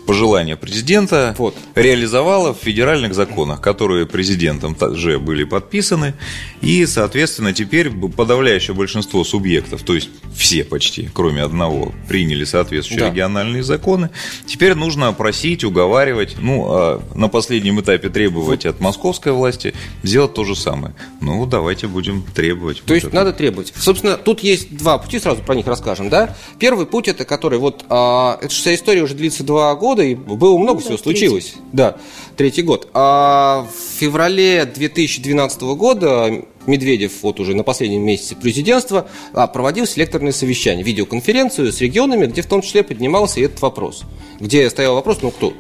пожелания 0.07 0.57
президента, 0.57 1.35
Вот. 1.39 1.55
реализовала 1.75 2.55
в 2.55 2.59
федеральных 2.59 3.15
законах, 3.15 3.61
которые 3.61 4.07
президентом 4.07 4.75
также 4.75 5.19
были 5.19 5.45
подписаны, 5.45 6.15
и, 6.61 6.87
соответственно, 6.87 7.53
теперь 7.53 7.91
подавляющее 7.91 8.75
большинство 8.75 9.25
субъектов, 9.25 9.83
то 9.83 9.95
есть 9.95 10.09
все 10.35 10.65
почти, 10.65 11.09
кроме 11.13 11.43
одного, 11.43 11.93
приняли 12.09 12.45
соответствующие 12.45 13.07
Да. 13.09 13.11
региональные 13.13 13.63
законы. 13.63 14.11
Теперь 14.47 14.75
нужно 14.75 15.13
просить, 15.13 15.65
уговаривать, 15.65 16.37
ну, 16.39 16.67
а 16.69 17.03
на 17.15 17.29
последнем 17.29 17.81
этапе 17.81 18.09
требовать 18.09 18.67
от 18.67 18.81
московской 18.81 19.33
власти 19.33 19.75
сделать 20.03 20.35
то 20.35 20.45
же 20.45 20.55
самое. 20.55 20.95
Ну, 21.21 21.45
давайте 21.47 21.87
будем 21.89 22.23
требовать. 22.23 22.83
То 22.85 22.95
есть 22.95 23.13
надо 23.13 23.33
требовать. 23.33 23.73
Собственно, 23.77 24.17
тут 24.17 24.41
есть 24.41 24.77
два 24.77 24.99
пути, 24.99 25.19
сразу 25.19 25.43
про 25.43 25.55
них 25.55 25.67
расскажем, 25.67 26.09
да. 26.09 26.37
Первый 26.59 26.87
путь 26.87 27.09
это 27.09 27.25
который 27.25 27.59
вот, 27.59 27.85
а, 27.89 28.39
эта 28.41 28.53
вся 28.55 28.75
история 28.75 29.03
уже 29.03 29.15
длится 29.15 29.43
два 29.43 29.75
года, 29.75 29.96
и 30.03 30.15
было 30.15 30.57
много 30.59 30.75
Ну 30.75 30.81
всего 30.81 30.97
да, 30.97 31.03
случилось. 31.03 31.55
Да, 31.73 31.97
третий 32.37 32.63
год. 32.63 32.89
А 32.95 33.67
в 33.71 33.99
феврале 34.01 34.65
2012 34.65 35.61
года 35.63 36.45
Медведев 36.67 37.23
вот 37.23 37.41
уже 37.41 37.55
на 37.55 37.63
последнем 37.63 38.03
месяце 38.03 38.35
президентства 38.37 39.09
а, 39.33 39.47
проводил 39.47 39.87
селекторное 39.87 40.33
совещание, 40.33 40.85
видеоконференцию 40.85 41.73
с 41.73 41.81
регионами, 41.81 42.27
где 42.27 42.43
в 42.43 42.47
том 42.47 42.63
числе 42.63 42.83
поднимался 42.83 43.41
этот 43.41 43.61
вопрос. 43.63 44.03
Где 44.41 44.69
стоял 44.69 44.95
вопрос, 44.95 45.19
ну 45.23 45.31
кто, 45.31 45.55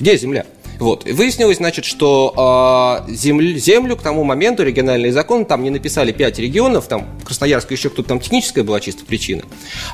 где 0.00 0.16
земля? 0.16 0.46
Вот. 0.78 1.06
И 1.06 1.12
выяснилось, 1.12 1.56
значит, 1.56 1.84
что 1.84 2.34
а, 2.36 3.04
землю, 3.08 3.58
землю 3.58 3.96
к 3.96 4.02
тому 4.02 4.24
моменту 4.24 4.62
региональные 4.62 5.12
законы 5.12 5.44
там 5.44 5.62
не 5.62 5.70
написали 5.70 6.12
пять 6.12 6.38
регионов, 6.38 6.86
там 6.88 7.06
Красноярск 7.24 7.72
еще 7.72 7.88
кто-то 7.88 8.08
там 8.08 8.20
техническая 8.20 8.62
была 8.64 8.80
чисто 8.80 9.04
причина, 9.04 9.42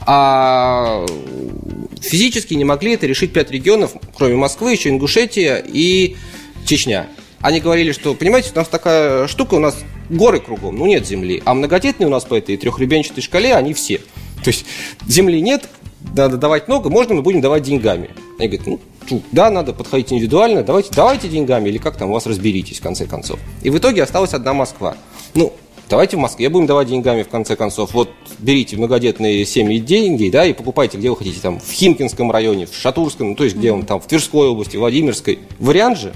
а 0.06 1.06
физически 2.00 2.54
не 2.54 2.64
могли 2.64 2.94
это 2.94 3.06
решить 3.06 3.32
пять 3.32 3.50
регионов, 3.50 3.92
кроме 4.16 4.36
Москвы, 4.36 4.72
еще 4.72 4.88
Ингушетия 4.90 5.62
и 5.64 6.16
Чечня. 6.66 7.08
Они 7.40 7.60
говорили, 7.60 7.92
что, 7.92 8.14
понимаете, 8.14 8.50
у 8.54 8.56
нас 8.56 8.68
такая 8.68 9.26
штука, 9.26 9.54
у 9.54 9.58
нас 9.58 9.76
горы 10.08 10.40
кругом, 10.40 10.76
ну 10.76 10.86
нет 10.86 11.06
земли, 11.06 11.42
а 11.44 11.54
многодетные 11.54 12.06
у 12.06 12.10
нас 12.10 12.24
по 12.24 12.34
этой 12.34 12.56
трехребенчатой 12.56 13.22
шкале, 13.22 13.54
они 13.54 13.74
все. 13.74 13.98
То 14.42 14.48
есть 14.48 14.64
земли 15.06 15.40
нет, 15.40 15.68
надо 16.14 16.36
давать 16.36 16.68
много, 16.68 16.90
можно 16.90 17.14
мы 17.14 17.22
будем 17.22 17.40
давать 17.40 17.62
деньгами. 17.62 18.10
Они 18.38 18.48
говорят, 18.48 18.66
ну, 18.66 18.80
чу, 19.06 19.22
да, 19.32 19.50
надо 19.50 19.72
подходить 19.72 20.12
индивидуально, 20.12 20.62
давайте, 20.62 20.90
давайте 20.94 21.28
деньгами, 21.28 21.68
или 21.68 21.78
как 21.78 21.96
там 21.96 22.10
у 22.10 22.14
вас 22.14 22.26
разберитесь, 22.26 22.78
в 22.78 22.82
конце 22.82 23.06
концов. 23.06 23.38
И 23.62 23.70
в 23.70 23.78
итоге 23.78 24.02
осталась 24.02 24.34
одна 24.34 24.52
Москва. 24.52 24.96
Ну, 25.34 25.52
давайте 25.88 26.16
в 26.16 26.20
Москве 26.20 26.48
будем 26.48 26.66
давать 26.66 26.88
деньгами, 26.88 27.22
в 27.22 27.28
конце 27.28 27.56
концов. 27.56 27.94
Вот 27.94 28.10
берите 28.38 28.76
многодетные 28.76 29.44
семьи 29.44 29.78
деньги, 29.78 30.30
да, 30.30 30.44
и 30.44 30.52
покупайте, 30.52 30.98
где 30.98 31.10
вы 31.10 31.16
хотите, 31.16 31.40
там, 31.40 31.60
в 31.60 31.70
Химкинском 31.70 32.30
районе, 32.30 32.66
в 32.66 32.74
Шатурском, 32.74 33.30
ну, 33.30 33.34
то 33.34 33.44
есть, 33.44 33.56
где 33.56 33.72
он 33.72 33.84
там, 33.84 34.00
в 34.00 34.06
Тверской 34.06 34.48
области, 34.48 34.76
Владимирской. 34.76 35.38
Вариант 35.58 35.98
же, 35.98 36.12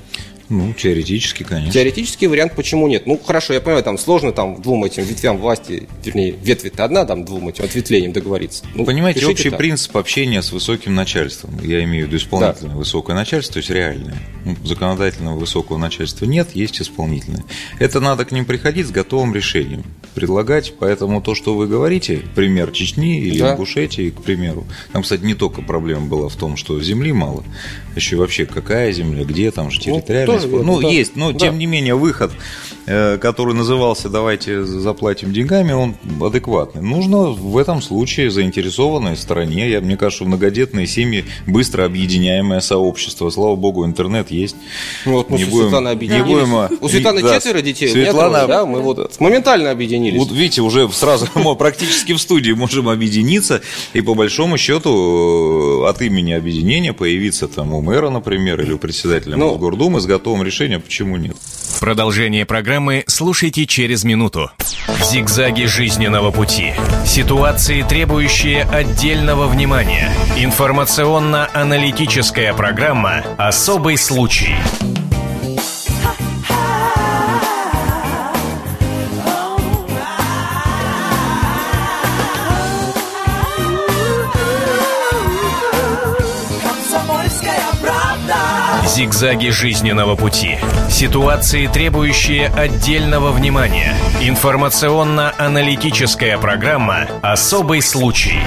Ну, 0.49 0.73
теоретически, 0.73 1.43
конечно. 1.43 1.73
Теоретический 1.73 2.26
вариант, 2.29 2.53
почему 2.55 2.87
нет? 2.87 3.07
Ну, 3.07 3.19
хорошо, 3.19 3.53
я 3.55 3.61
понимаю, 3.61 3.83
там 3.83 3.99
сложно 3.99 4.33
там 4.33 4.61
двум 4.62 4.85
этим 4.85 5.03
ветвям 5.03 5.38
власти, 5.38 5.88
вернее, 6.05 6.33
ветви-то 6.33 6.85
одна, 6.85 7.05
там 7.05 7.25
двум 7.25 7.49
этим 7.49 7.65
ответвлениям 7.65 8.12
договориться. 8.12 8.65
Ну, 8.75 8.85
Понимаете, 8.85 9.26
общий 9.26 9.50
так. 9.50 9.59
принцип 9.59 9.97
общения 9.97 10.43
с 10.43 10.53
высоким 10.53 10.95
начальством. 10.95 11.59
Я 11.62 11.83
имею 11.85 12.05
в 12.05 12.09
виду 12.09 12.17
исполнительное 12.19 12.76
высокое 12.76 13.17
начальство, 13.17 13.55
то 13.55 13.59
есть 13.59 13.71
реальное. 13.71 14.17
Ну, 14.45 14.57
законодательного 14.65 15.37
высокого 15.37 15.79
начальства 15.79 16.25
нет, 16.26 16.50
есть 16.55 16.81
исполнительное. 16.81 17.45
Это 17.79 18.00
надо 18.00 18.25
к 18.25 18.33
ним 18.33 18.45
приходить 18.45 18.87
с 18.87 18.91
готовым 18.91 19.35
решением. 19.35 19.85
Предлагать, 20.15 20.75
поэтому 20.79 21.21
то, 21.21 21.35
что 21.35 21.55
вы 21.55 21.67
говорите, 21.67 22.23
пример 22.35 22.71
Чечни 22.71 23.21
или 23.21 23.38
Да. 23.38 23.53
Ингушетии, 23.53 24.11
к 24.11 24.23
примеру, 24.23 24.65
там, 24.93 25.03
кстати, 25.03 25.23
не 25.23 25.35
только 25.35 25.62
проблема 25.62 26.07
была 26.07 26.29
в 26.29 26.37
том, 26.37 26.57
что 26.57 26.81
земли 26.81 27.12
мало, 27.12 27.45
еще 27.97 28.17
вообще 28.17 28.47
какая 28.47 28.93
земля, 28.93 29.25
где 29.25 29.50
там 29.50 29.71
же 29.71 29.81
территориальный 29.81 30.26
тоже 30.26 30.36
верно, 30.45 30.62
Ну, 30.64 30.81
да. 30.81 30.88
есть, 30.88 31.16
но 31.16 31.33
Да. 31.33 31.38
тем 31.38 31.59
не 31.59 31.66
менее 31.66 31.95
выход, 31.95 32.33
э, 32.87 33.19
который 33.19 33.55
назывался 33.55 34.09
«давайте 34.09 34.64
заплатим 34.64 35.33
деньгами», 35.33 35.73
он 35.73 35.95
адекватный. 36.21 36.83
Нужно 36.83 37.31
в 37.31 37.57
этом 37.59 37.83
случае 37.83 38.31
заинтересованной 38.31 39.16
стороне, 39.16 39.69
я, 39.71 39.81
мне 39.81 39.97
кажется, 39.97 40.25
многодетные 40.25 40.87
семьи 40.87 41.25
быстро 41.47 41.85
объединяемое 41.85 42.61
сообщество. 42.61 43.31
Слава 43.31 43.57
богу, 43.57 43.85
интернет 43.87 44.31
есть. 44.31 44.57
Ну, 45.05 45.12
вот 45.14 45.31
мы 45.31 45.38
Не 45.38 45.45
с 45.45 45.49
будем- 45.49 45.64
Светланой 45.64 45.93
не 45.93 45.97
объединились. 45.97 46.26
будем, 46.26 46.55
а, 46.55 46.71
У 46.81 46.88
Светланы 46.88 47.23
да, 47.23 47.35
четверо 47.35 47.62
детей, 47.62 47.93
у 47.93 47.97
меня 47.97 48.12
Светлана- 48.12 48.33
трое, 48.45 48.47
да, 48.49 48.66
мы 48.66 48.81
вот 48.81 49.21
моментально 49.21 49.71
объединились. 49.71 50.19
Вот 50.19 50.31
видите, 50.33 50.62
уже 50.62 50.88
сразу 50.90 51.26
мы 51.35 51.57
практически 51.57 52.12
в 52.12 52.19
студии 52.19 52.52
можем 52.52 52.88
объединиться 52.88 53.62
и 53.95 54.00
по 54.00 54.14
большому 54.14 54.59
счету 54.59 55.83
э, 55.85 55.88
от 55.88 56.02
имени 56.02 56.33
объединения 56.33 56.93
появиться 56.93 57.49
там 57.49 57.73
у 57.75 57.81
мэра, 57.81 58.11
например, 58.11 58.61
или 58.61 58.73
у 58.73 58.78
председателя 58.78 59.37
Ну. 59.37 59.50
Мосгордумы 59.50 60.00
с 60.00 60.07
готовым 60.26 60.42
решением, 60.42 60.83
почему 60.83 61.16
нет. 61.16 61.37
Продолжение 61.78 62.45
программы 62.45 63.04
слушайте 63.06 63.64
через 63.64 64.02
минуту. 64.02 64.50
Зигзаги 65.04 65.66
жизненного 65.66 66.33
пути. 66.33 66.73
Ситуации, 67.06 67.83
требующие 67.83 68.64
отдельного 68.64 69.47
внимания. 69.47 70.11
Информационно-аналитическая 70.37 72.52
программа 72.54 73.23
«Особый 73.38 73.97
случай». 73.97 74.56
Зигзаги 88.97 89.50
жизненного 89.50 90.17
пути. 90.17 90.57
Ситуации, 90.91 91.67
требующие 91.67 92.47
отдельного 92.47 93.31
внимания. 93.31 93.95
Информационно-аналитическая 94.23 96.38
программа 96.38 97.07
«Особый 97.21 97.83
случай». 97.83 98.38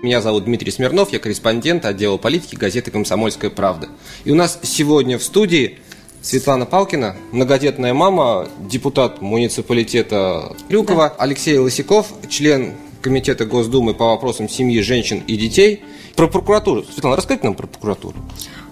Меня 0.00 0.20
зовут 0.20 0.44
Дмитрий 0.44 0.70
Смирнов, 0.70 1.12
я 1.12 1.18
корреспондент 1.18 1.84
отдела 1.84 2.16
политики 2.16 2.54
газеты 2.54 2.92
«Комсомольская 2.92 3.50
правда». 3.50 3.88
И 4.22 4.30
у 4.30 4.36
нас 4.36 4.60
сегодня 4.62 5.18
в 5.18 5.24
студии 5.24 5.80
Светлана 6.20 6.64
Палкина, 6.64 7.16
многодетная 7.32 7.92
мама, 7.92 8.46
депутат 8.60 9.20
муниципалитета 9.20 10.54
Крюкова, 10.68 11.12
Алексей 11.18 11.58
Лысяков, 11.58 12.06
член 12.30 12.74
Комитета 13.00 13.46
Госдумы 13.46 13.94
по 13.94 14.06
вопросам 14.06 14.48
семьи, 14.48 14.80
женщин 14.80 15.24
и 15.26 15.36
детей. 15.36 15.82
Про 16.14 16.28
прокуратуру. 16.28 16.84
Светлана, 16.84 17.16
расскажите 17.16 17.46
нам 17.46 17.56
про 17.56 17.66
прокуратуру. 17.66 18.14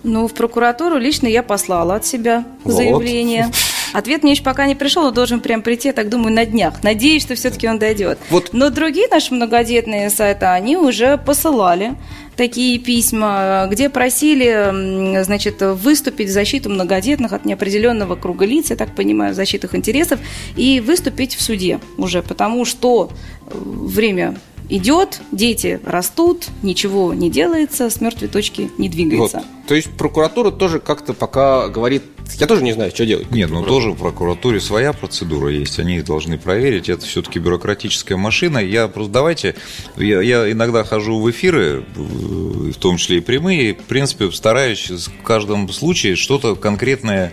Ну, 0.03 0.27
в 0.27 0.35
прокуратуру 0.35 0.97
лично 0.97 1.27
я 1.27 1.43
послала 1.43 1.97
от 1.97 2.07
себя 2.07 2.45
Вот. 2.65 2.75
заявление. 2.75 3.51
Ответ 3.93 4.23
мне 4.23 4.33
еще 4.33 4.43
пока 4.43 4.67
не 4.67 4.75
пришел, 4.75 5.03
но 5.03 5.11
должен 5.11 5.41
прям 5.41 5.63
прийти, 5.63 5.89
я 5.89 5.95
так 5.95 6.09
думаю, 6.09 6.33
на 6.33 6.47
днях. 6.47 6.83
Надеюсь, 6.83 7.23
что 7.23 7.35
все-таки 7.35 7.69
он 7.69 7.79
дойдет. 7.79 8.19
Вот. 8.31 8.51
Но 8.53 8.71
другие 8.71 9.09
наши 9.09 9.35
многодетные 9.35 10.11
сайты, 10.11 10.47
они 10.47 10.77
уже 10.77 11.19
посылали 11.19 11.97
такие 12.37 12.79
письма, 12.79 13.67
где 13.71 13.91
просили, 13.91 15.23
значит, 15.25 15.61
выступить 15.61 16.29
в 16.29 16.33
защиту 16.33 16.71
многодетных 16.71 17.33
от 17.33 17.45
неопределенного 17.45 18.17
круга 18.17 18.47
лиц, 18.47 18.71
я 18.71 18.77
так 18.77 18.95
понимаю, 18.95 19.33
в 19.35 19.37
защиту 19.37 19.67
их 19.67 19.75
интересов, 19.75 20.21
и 20.57 20.81
выступить 20.81 21.35
в 21.35 21.43
суде 21.43 21.81
уже, 21.99 22.23
потому 22.23 22.65
что 22.65 23.11
э, 23.47 23.51
время 23.55 24.37
идет, 24.71 25.21
дети 25.33 25.81
растут, 25.85 26.47
ничего 26.63 27.13
не 27.13 27.31
делается, 27.31 27.91
с 27.91 28.01
мертвой 28.01 28.29
точки 28.29 28.71
не 28.79 28.89
двигается. 28.89 29.39
Вот. 29.39 29.47
То 29.67 29.75
есть 29.75 29.91
прокуратура 29.97 30.51
тоже 30.51 30.81
как-то 30.81 31.13
пока 31.13 31.69
говорит, 31.69 32.03
я 32.39 32.47
тоже 32.47 32.63
не 32.63 32.73
знаю, 32.73 32.91
что 32.91 33.05
делать. 33.05 33.31
Нет, 33.31 33.51
ну 33.51 33.63
тоже 33.63 33.91
в 33.91 33.97
прокуратуре 33.97 34.61
своя 34.61 34.93
процедура 34.93 35.51
есть, 35.51 35.79
они 35.79 35.97
их 35.97 36.05
должны 36.05 36.39
проверить. 36.39 36.89
Это 36.89 37.05
все-таки 37.05 37.39
бюрократическая 37.39 38.17
машина. 38.17 38.59
Я 38.59 38.89
просто 38.89 39.13
давайте, 39.13 39.57
я, 39.97 40.21
я 40.23 40.51
иногда 40.51 40.85
хожу 40.85 41.21
в 41.21 41.31
эфиры, 41.31 41.85
в 41.95 42.75
том 42.75 42.97
числе 42.97 43.19
и 43.19 43.21
прямые, 43.21 43.71
и, 43.71 43.73
в 43.75 43.85
принципе, 43.85 44.31
стараюсь 44.31 44.91
в 44.91 45.23
каждом 45.23 45.69
случае 45.71 46.17
что-то 46.17 46.55
конкретное 46.55 47.33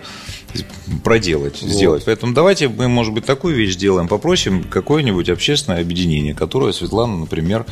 проделать, 1.04 1.62
вот. 1.62 1.70
сделать. 1.70 2.02
Поэтому 2.04 2.34
давайте 2.34 2.68
мы, 2.68 2.88
может 2.88 3.12
быть, 3.14 3.24
такую 3.24 3.56
вещь 3.56 3.74
сделаем. 3.74 4.08
Попросим 4.08 4.64
какое-нибудь 4.64 5.28
общественное 5.28 5.80
объединение, 5.80 6.34
которое 6.34 6.72
Светлана, 6.72 7.16
например, 7.18 7.66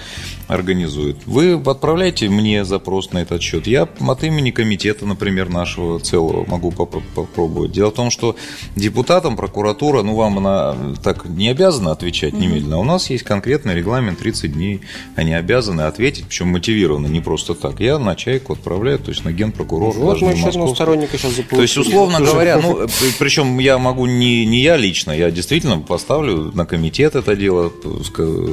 организует. 0.49 1.17
Вы 1.27 1.55
отправляйте 1.55 2.29
мне 2.29 2.65
запрос 2.65 3.13
на 3.13 3.19
этот 3.19 3.43
счет. 3.43 3.67
Я 3.67 3.89
от 4.01 4.25
имени 4.25 4.51
комитета, 4.51 5.07
например, 5.07 5.49
нашего 5.49 5.99
целого 6.01 6.45
могу 6.47 6.71
попробовать. 6.71 7.73
Дело 7.73 7.91
в 7.91 7.95
том, 7.95 8.11
что 8.11 8.37
депутатам 8.77 9.37
прокуратура, 9.37 10.03
ну, 10.03 10.15
вам 10.15 10.39
она 10.39 10.77
так 11.03 11.27
не 11.27 11.49
обязана 11.49 11.93
отвечать 11.93 12.33
немедленно. 12.35 12.79
У 12.79 12.85
нас 12.85 13.11
есть 13.11 13.25
конкретный 13.25 13.75
регламент 13.75 14.19
30 14.19 14.53
дней. 14.53 14.81
Они 15.15 15.35
обязаны 15.35 15.83
ответить, 15.83 16.27
причем 16.27 16.49
мотивированно, 16.49 17.07
не 17.07 17.21
просто 17.21 17.55
так. 17.55 17.81
Я 17.81 17.99
на 17.99 18.15
чайку 18.15 18.53
отправляю, 18.53 18.99
то 18.99 19.11
есть 19.11 19.25
на 19.25 19.33
генпрокурор. 19.33 19.95
Вот 19.95 20.21
мы 20.23 20.33
еще 20.33 20.49
одного 20.49 20.75
сторонника 20.75 21.19
сейчас 21.19 21.33
заполучили. 21.33 21.57
То 21.57 21.63
есть, 21.63 21.77
условно 21.77 22.21
говоря, 22.21 22.59
ну, 22.59 22.76
э, 22.83 22.87
причем 23.19 23.59
я 23.59 23.79
могу 23.79 24.07
не, 24.07 24.45
не 24.47 24.61
я 24.61 24.77
лично, 24.77 25.13
я 25.13 25.31
действительно 25.31 25.79
поставлю 25.79 26.53
на 26.55 26.67
комитет 26.67 27.15
это 27.15 27.37
дело, 27.37 27.73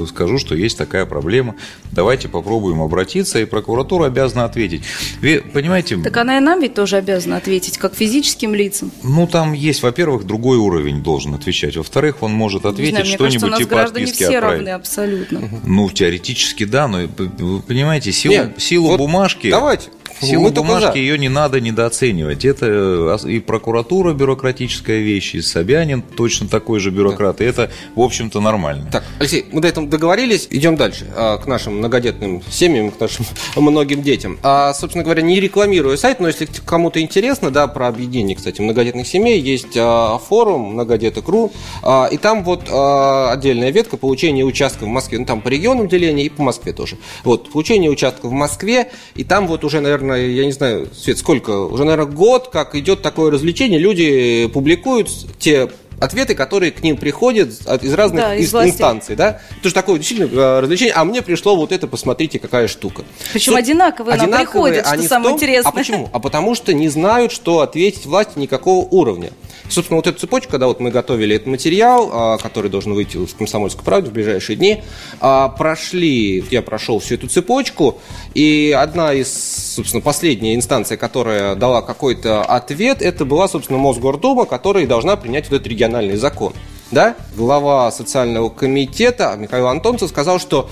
скажу, 0.07 0.37
что 0.37 0.55
есть 0.55 0.77
такая 0.77 1.05
проблема. 1.05 1.55
Давайте 1.91 2.27
попробуем 2.29 2.81
обратиться, 2.81 3.39
и 3.39 3.45
прокуратура 3.45 4.07
обязана 4.07 4.45
ответить. 4.45 4.83
Вы 5.21 5.43
понимаете? 5.53 5.97
Так 5.97 6.17
она 6.17 6.37
и 6.37 6.41
нам 6.41 6.61
ведь 6.61 6.73
тоже 6.73 6.97
обязана 6.97 7.37
ответить, 7.37 7.77
как 7.77 7.95
физическим 7.95 8.53
лицам. 8.55 8.91
Ну, 9.03 9.27
там 9.27 9.53
есть, 9.53 9.83
во-первых, 9.83 10.25
другой 10.25 10.57
уровень 10.57 11.03
должен 11.03 11.33
отвечать. 11.33 11.77
Во-вторых, 11.77 12.21
он 12.21 12.31
может 12.33 12.65
ответить 12.65 13.05
что-нибудь 13.05 13.57
типа 13.57 13.83
отписки 13.83 14.23
все 14.23 14.39
равны 14.39 14.69
абсолютно. 14.69 15.41
Ну, 15.65 15.89
теоретически 15.89 16.65
да, 16.65 16.87
но 16.87 16.99
вы 17.17 17.61
понимаете, 17.61 18.11
силу, 18.11 18.33
Нет, 18.33 18.55
силу 18.57 18.89
вот 18.89 18.97
бумажки... 18.97 19.49
Давайте. 19.49 19.89
Силу 20.23 20.51
бумажки 20.51 20.97
ее 20.97 21.17
не 21.17 21.29
надо 21.29 21.59
недооценивать. 21.59 22.45
Это 22.45 23.17
и 23.25 23.39
прокуратура 23.39 24.13
бюрократическая 24.13 24.99
вещь, 24.99 25.35
и 25.35 25.41
Собянин 25.41 26.01
точно 26.01 26.47
такой 26.47 26.79
же 26.79 26.91
бюрократ. 26.91 27.37
Да. 27.37 27.45
И 27.45 27.47
это, 27.47 27.71
в 27.95 28.01
общем-то, 28.01 28.39
нормально. 28.39 28.87
Так, 28.91 29.03
Алексей, 29.19 29.45
мы 29.51 29.61
до 29.61 29.67
этого 29.67 29.87
договорились. 29.87 30.47
Идем 30.49 30.75
дальше 30.75 31.07
а, 31.15 31.37
к 31.37 31.47
нашим 31.47 31.77
многодетным 31.77 32.41
семьям, 32.49 32.91
к 32.91 32.99
нашим 32.99 33.25
многим 33.55 34.01
детям. 34.01 34.39
А, 34.43 34.73
собственно 34.73 35.03
говоря, 35.03 35.21
не 35.21 35.39
рекламирую 35.39 35.97
сайт, 35.97 36.19
но 36.19 36.27
если 36.27 36.47
кому-то 36.65 37.01
интересно, 37.01 37.51
да, 37.51 37.67
про 37.67 37.87
объединение, 37.87 38.35
кстати, 38.35 38.61
многодетных 38.61 39.07
семей, 39.07 39.39
есть 39.39 39.75
а, 39.77 40.17
форум 40.17 40.73
многодеток.ру, 40.73 41.51
а, 41.81 42.07
и 42.11 42.17
там 42.17 42.43
вот 42.43 42.67
а, 42.69 43.31
отдельная 43.31 43.71
ветка 43.71 43.97
получения 43.97 44.43
участка 44.43 44.85
в 44.85 44.87
Москве. 44.87 45.19
Ну, 45.19 45.25
там 45.25 45.41
по 45.41 45.49
регионам 45.49 45.87
деление 45.87 46.25
и 46.25 46.29
по 46.29 46.43
Москве 46.43 46.73
тоже. 46.73 46.97
Вот, 47.23 47.51
получение 47.51 47.89
участка 47.89 48.27
в 48.27 48.31
Москве, 48.31 48.91
и 49.15 49.23
там 49.23 49.47
вот 49.47 49.63
уже, 49.63 49.81
наверное, 49.81 50.12
наверное, 50.15 50.35
я 50.35 50.45
не 50.45 50.51
знаю, 50.51 50.87
Свет, 50.95 51.17
сколько, 51.17 51.51
уже, 51.65 51.83
наверное, 51.83 52.11
год, 52.11 52.49
как 52.51 52.75
идет 52.75 53.01
такое 53.01 53.31
развлечение, 53.31 53.79
люди 53.79 54.47
публикуют 54.47 55.09
те 55.39 55.69
ответы, 56.03 56.35
которые 56.35 56.71
к 56.71 56.83
ним 56.83 56.97
приходят 56.97 57.49
из 57.49 57.93
разных 57.93 58.21
да, 58.21 58.35
из 58.35 58.53
инстанций, 58.53 59.15
да? 59.15 59.41
Это 59.59 59.69
же 59.69 59.73
такое 59.73 59.97
действительно 59.97 60.29
э, 60.33 60.59
развлечение. 60.59 60.93
А 60.93 61.03
мне 61.05 61.21
пришло 61.21 61.55
вот 61.55 61.71
это, 61.71 61.87
посмотрите, 61.87 62.39
какая 62.39 62.67
штука. 62.67 63.03
Причем 63.31 63.55
одинаковые, 63.55 64.15
одинаковые 64.15 64.37
нам 64.73 64.83
приходят, 64.83 64.87
что 64.87 65.09
самое 65.09 65.29
том, 65.29 65.37
интересное. 65.37 65.69
А 65.69 65.73
почему? 65.73 66.09
А 66.11 66.19
потому 66.19 66.55
что 66.55 66.73
не 66.73 66.89
знают, 66.89 67.31
что 67.31 67.61
ответить 67.61 68.05
власти 68.05 68.37
никакого 68.37 68.85
уровня. 68.85 69.31
Собственно, 69.69 69.97
вот 69.97 70.07
эту 70.07 70.19
цепочку, 70.19 70.51
когда 70.51 70.67
вот 70.67 70.79
мы 70.79 70.91
готовили 70.91 71.35
этот 71.35 71.47
материал, 71.47 72.09
а, 72.11 72.37
который 72.37 72.69
должен 72.69 72.93
выйти 72.93 73.17
в 73.17 73.35
«Комсомольской 73.35 73.83
правде» 73.83 74.09
в 74.09 74.13
ближайшие 74.13 74.55
дни, 74.55 74.83
а, 75.19 75.49
прошли, 75.49 76.43
я 76.51 76.61
прошел 76.61 76.99
всю 76.99 77.15
эту 77.15 77.27
цепочку, 77.27 77.99
и 78.33 78.75
одна 78.77 79.13
из, 79.13 79.73
собственно, 79.75 80.01
последняя 80.01 80.55
инстанция, 80.55 80.97
которая 80.97 81.55
дала 81.55 81.81
какой-то 81.81 82.43
ответ, 82.43 83.01
это 83.01 83.25
была, 83.25 83.47
собственно, 83.47 83.79
Мосгордума, 83.79 84.45
которая 84.45 84.85
должна 84.85 85.15
принять 85.15 85.49
вот 85.49 85.55
этот 85.55 85.67
региональный 85.67 85.92
закон. 86.15 86.53
Да? 86.91 87.15
Глава 87.35 87.91
социального 87.91 88.49
комитета 88.49 89.35
Михаил 89.37 89.67
Антонцев 89.67 90.09
сказал, 90.09 90.39
что 90.39 90.69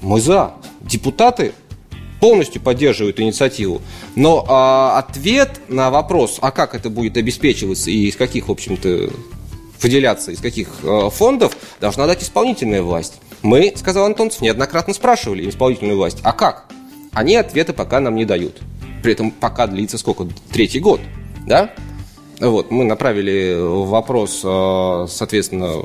мы 0.00 0.20
за. 0.20 0.52
Депутаты 0.80 1.52
полностью 2.20 2.62
поддерживают 2.62 3.20
инициативу. 3.20 3.82
Но 4.16 4.44
а, 4.48 4.98
ответ 4.98 5.60
на 5.68 5.90
вопрос, 5.90 6.38
а 6.40 6.50
как 6.50 6.74
это 6.74 6.90
будет 6.90 7.16
обеспечиваться 7.16 7.90
и 7.90 8.06
из 8.06 8.16
каких, 8.16 8.48
в 8.48 8.52
общем-то, 8.52 9.10
выделяться, 9.82 10.32
из 10.32 10.40
каких 10.40 10.68
а, 10.82 11.10
фондов, 11.10 11.56
должна 11.80 12.06
дать 12.06 12.22
исполнительная 12.22 12.82
власть. 12.82 13.20
Мы, 13.42 13.74
сказал 13.76 14.06
Антонцев, 14.06 14.40
неоднократно 14.40 14.94
спрашивали 14.94 15.48
исполнительную 15.48 15.98
власть, 15.98 16.18
а 16.22 16.32
как? 16.32 16.64
Они 17.12 17.36
ответы 17.36 17.72
пока 17.74 18.00
нам 18.00 18.16
не 18.16 18.24
дают. 18.24 18.60
При 19.02 19.12
этом 19.12 19.30
пока 19.30 19.66
длится 19.66 19.98
сколько? 19.98 20.26
Третий 20.50 20.80
год. 20.80 21.00
Да? 21.46 21.74
Вот, 22.48 22.70
мы 22.70 22.84
направили 22.84 23.56
вопрос, 23.58 24.42
а, 24.44 25.06
соответственно, 25.08 25.84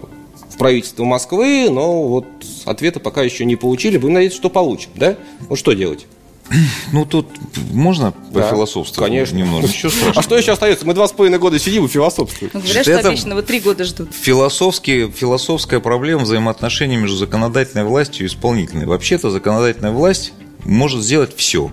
в 0.50 0.58
правительство 0.58 1.04
Москвы, 1.06 1.70
но 1.70 2.08
вот 2.08 2.26
ответа 2.66 3.00
пока 3.00 3.24
еще 3.24 3.46
не 3.46 3.56
получили. 3.56 3.98
Будем 3.98 4.16
надеяться, 4.16 4.40
что 4.40 4.50
получим, 4.50 4.90
да? 4.96 5.16
Вот 5.48 5.58
что 5.58 5.74
делать? 5.74 6.06
Ну, 6.92 7.06
тут 7.06 7.28
можно 7.72 8.12
да, 8.32 8.42
пофилософствовать 8.42 9.12
конечно. 9.12 9.38
немного. 9.38 9.68
Ничего 9.68 9.92
страшного. 9.92 10.14
А 10.20 10.22
что 10.24 10.38
еще 10.38 10.52
остается? 10.54 10.86
Мы 10.86 10.96
два 10.96 11.08
с 11.08 11.12
половиной 11.12 11.38
года 11.38 11.60
сидим 11.60 11.86
и 11.86 11.88
философствуем. 11.88 12.50
Ну, 12.54 12.62
говорят, 12.62 12.82
что 12.82 12.92
это 12.92 13.08
обычно 13.10 13.36
вот 13.36 13.46
три 13.46 13.60
года 13.60 13.84
ждут. 13.84 14.10
Философские, 14.14 15.12
философская 15.12 15.80
проблема 15.80 16.24
взаимоотношений 16.24 16.98
между 16.98 17.18
законодательной 17.18 17.84
властью 17.84 18.26
и 18.26 18.28
исполнительной. 18.28 18.88
Вообще-то 18.88 19.30
законодательная 19.30 19.92
власть 19.92 20.34
может 20.66 21.04
сделать 21.04 21.36
все. 21.36 21.70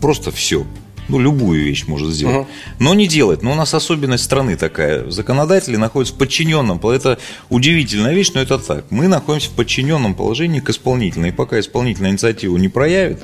Просто 0.00 0.32
все 0.32 0.66
ну, 1.10 1.18
любую 1.18 1.62
вещь 1.64 1.86
может 1.86 2.10
сделать. 2.10 2.36
Угу. 2.36 2.46
Но 2.78 2.94
не 2.94 3.06
делать. 3.06 3.42
Но 3.42 3.52
у 3.52 3.54
нас 3.54 3.74
особенность 3.74 4.24
страны 4.24 4.56
такая. 4.56 5.10
Законодатели 5.10 5.76
находятся 5.76 6.14
в 6.14 6.18
подчиненном. 6.18 6.80
Это 6.86 7.18
удивительная 7.48 8.14
вещь, 8.14 8.30
но 8.34 8.40
это 8.40 8.58
так. 8.58 8.84
Мы 8.90 9.08
находимся 9.08 9.50
в 9.50 9.54
подчиненном 9.54 10.14
положении 10.14 10.60
к 10.60 10.70
исполнительной. 10.70 11.30
И 11.30 11.32
пока 11.32 11.58
исполнительная 11.60 12.10
инициативу 12.10 12.56
не 12.56 12.68
проявит, 12.68 13.20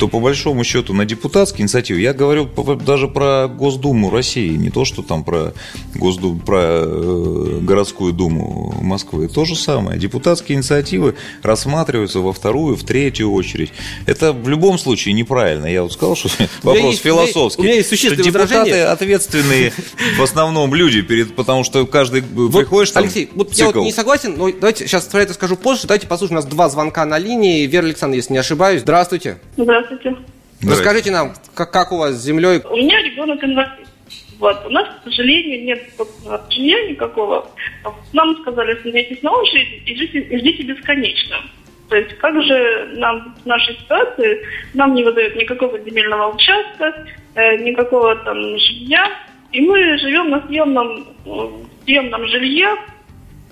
то 0.00 0.08
по 0.08 0.18
большому 0.18 0.64
счету 0.64 0.94
на 0.94 1.04
депутатские 1.04 1.64
инициативы, 1.64 2.00
я 2.00 2.14
говорю 2.14 2.48
даже 2.76 3.06
про 3.06 3.48
Госдуму 3.48 4.10
России, 4.10 4.56
не 4.56 4.70
то, 4.70 4.86
что 4.86 5.02
там 5.02 5.24
про, 5.24 5.52
Госдуму, 5.94 6.40
про 6.40 6.58
э, 6.62 7.58
городскую 7.60 8.14
думу 8.14 8.74
Москвы, 8.80 9.28
то 9.28 9.44
же 9.44 9.54
самое. 9.54 9.98
Депутатские 10.00 10.56
инициативы 10.56 11.16
рассматриваются 11.42 12.20
во 12.20 12.32
вторую, 12.32 12.76
в 12.76 12.82
третью 12.82 13.30
очередь. 13.30 13.72
Это 14.06 14.32
в 14.32 14.48
любом 14.48 14.78
случае 14.78 15.12
неправильно. 15.12 15.66
Я 15.66 15.82
вот 15.82 15.92
сказал, 15.92 16.16
что 16.16 16.30
вопрос 16.62 16.92
есть, 16.92 17.02
философский. 17.26 17.62
У 17.62 17.64
меня 17.64 17.74
есть 17.76 17.88
существенное 17.88 18.24
депутаты 18.24 18.54
возражение. 18.54 18.86
ответственные 18.86 19.72
в 20.18 20.22
основном 20.22 20.74
люди, 20.74 21.02
перед, 21.02 21.34
потому 21.34 21.64
что 21.64 21.86
каждый 21.86 22.22
вот, 22.22 22.52
приходишь 22.52 22.90
там 22.90 23.04
Алексей, 23.04 23.30
вот 23.34 23.50
цикл. 23.50 23.70
я 23.70 23.74
вот 23.74 23.84
не 23.84 23.92
согласен, 23.92 24.34
но 24.36 24.50
давайте 24.52 24.86
сейчас 24.86 25.04
про 25.06 25.22
это 25.22 25.34
скажу 25.34 25.56
позже. 25.56 25.86
Давайте 25.86 26.06
послушаем, 26.06 26.38
у 26.38 26.42
нас 26.42 26.50
два 26.50 26.68
звонка 26.68 27.04
на 27.04 27.18
линии. 27.18 27.66
Вера 27.66 27.84
Александровна, 27.84 28.16
если 28.16 28.32
не 28.32 28.38
ошибаюсь. 28.38 28.82
Здравствуйте. 28.82 29.38
Здравствуйте. 29.56 30.16
Расскажите 30.62 31.10
нам, 31.10 31.34
как, 31.54 31.70
как 31.70 31.92
у 31.92 31.98
вас 31.98 32.14
с 32.14 32.22
землей? 32.22 32.60
У 32.68 32.76
меня 32.76 33.00
ребенок 33.02 33.42
инвалид. 33.42 33.86
Вот. 34.38 34.56
У 34.66 34.70
нас, 34.70 34.86
к 35.00 35.04
сожалению, 35.04 35.64
нет 35.64 35.82
жилья 36.50 36.90
никакого. 36.90 37.48
Нам 38.12 38.36
сказали, 38.40 38.72
остановитесь 38.72 39.22
на 39.22 39.32
очередь 39.32 39.82
и 39.86 39.94
ждите, 39.94 40.20
и 40.20 40.38
ждите 40.38 40.62
бесконечно. 40.62 41.36
То 41.90 41.96
есть 41.96 42.16
как 42.18 42.40
же 42.40 42.92
нам 42.98 43.34
в 43.42 43.46
нашей 43.46 43.76
ситуации, 43.76 44.46
нам 44.74 44.94
не 44.94 45.02
выдают 45.02 45.34
никакого 45.34 45.76
земельного 45.80 46.32
участка, 46.32 47.04
э, 47.34 47.56
никакого 47.56 48.14
там 48.14 48.36
жилья, 48.36 49.10
и 49.50 49.60
мы 49.60 49.98
живем 49.98 50.30
на 50.30 50.46
съемном, 50.46 51.04
съемном 51.84 52.26
жилье, 52.28 52.68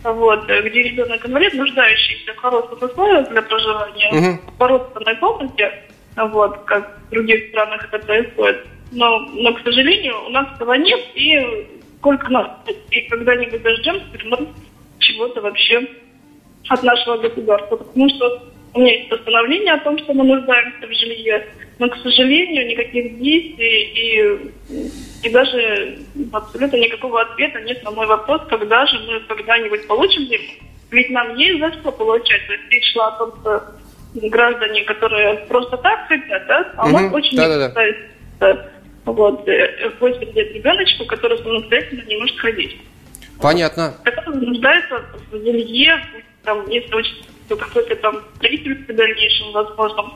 вот, 0.04 0.44
где 0.44 0.82
ребенок 0.84 1.26
инвалид, 1.26 1.52
нуждающийся 1.54 2.32
в 2.32 2.36
хороших 2.36 2.80
условиях 2.80 3.28
для 3.28 3.42
проживания, 3.42 4.08
угу. 4.12 4.40
в 4.56 4.68
родственной 4.68 5.16
комнате, 5.16 5.82
вот, 6.16 6.58
как 6.64 6.96
в 7.08 7.10
других 7.10 7.48
странах 7.48 7.88
это 7.90 8.06
происходит. 8.06 8.64
Но, 8.92 9.18
но, 9.18 9.52
к 9.52 9.62
сожалению, 9.64 10.14
у 10.26 10.28
нас 10.28 10.46
этого 10.54 10.74
нет, 10.74 11.00
и 11.16 11.66
сколько 11.98 12.30
нас, 12.30 12.52
и 12.92 13.00
когда-нибудь 13.08 13.62
дождемся, 13.62 14.06
мы 14.26 14.46
чего-то 15.00 15.40
вообще 15.40 15.88
от 16.68 16.82
нашего 16.82 17.16
государства. 17.18 17.76
Потому 17.76 18.08
что 18.10 18.42
у 18.74 18.80
меня 18.80 18.96
есть 18.96 19.08
постановление 19.08 19.74
о 19.74 19.80
том, 19.80 19.98
что 19.98 20.14
мы 20.14 20.24
нуждаемся 20.24 20.86
в 20.86 20.92
жилье, 20.92 21.46
но, 21.78 21.88
к 21.88 21.96
сожалению, 21.98 22.66
никаких 22.66 23.18
действий 23.18 23.82
и, 23.94 25.26
и 25.26 25.30
даже 25.30 25.98
абсолютно 26.32 26.76
никакого 26.76 27.22
ответа 27.22 27.60
нет 27.60 27.82
на 27.84 27.90
мой 27.92 28.06
вопрос, 28.06 28.42
когда 28.48 28.86
же 28.86 28.98
мы 29.00 29.20
когда-нибудь 29.20 29.86
получим 29.86 30.26
землю. 30.26 30.48
Ведь 30.90 31.10
нам 31.10 31.36
есть 31.36 31.60
за 31.60 31.72
что 31.72 31.92
получать. 31.92 32.46
То 32.46 32.52
есть 32.52 32.64
речь 32.70 32.92
шла 32.92 33.08
о 33.08 33.18
том, 33.18 33.32
что 33.40 33.62
граждане, 34.28 34.84
которые 34.84 35.36
просто 35.48 35.76
так 35.78 36.08
хотят, 36.08 36.46
да, 36.46 36.72
а 36.76 36.86
у 36.86 36.90
нас 36.90 37.12
очень 37.12 37.36
да-да-да. 37.36 37.66
не 37.66 37.72
хватает, 37.72 37.96
э, 38.40 38.54
вот, 39.04 39.48
э, 39.48 39.90
8 40.00 40.32
лет 40.32 40.54
ребеночку, 40.54 41.04
который 41.06 41.38
самостоятельно 41.38 42.02
не 42.06 42.16
может 42.16 42.38
ходить 42.38 42.76
Понятно. 43.40 43.94
который 44.04 44.46
нуждается 44.46 45.02
в 45.30 45.36
жилье, 45.36 46.00
там, 46.48 46.68
если 46.70 46.94
очень 46.94 47.14
то 47.48 47.56
какое-то 47.56 47.94
там 47.96 48.16
строительство 48.36 48.92
в 48.92 48.96
дальнейшем 48.96 49.52
возможно. 49.52 50.12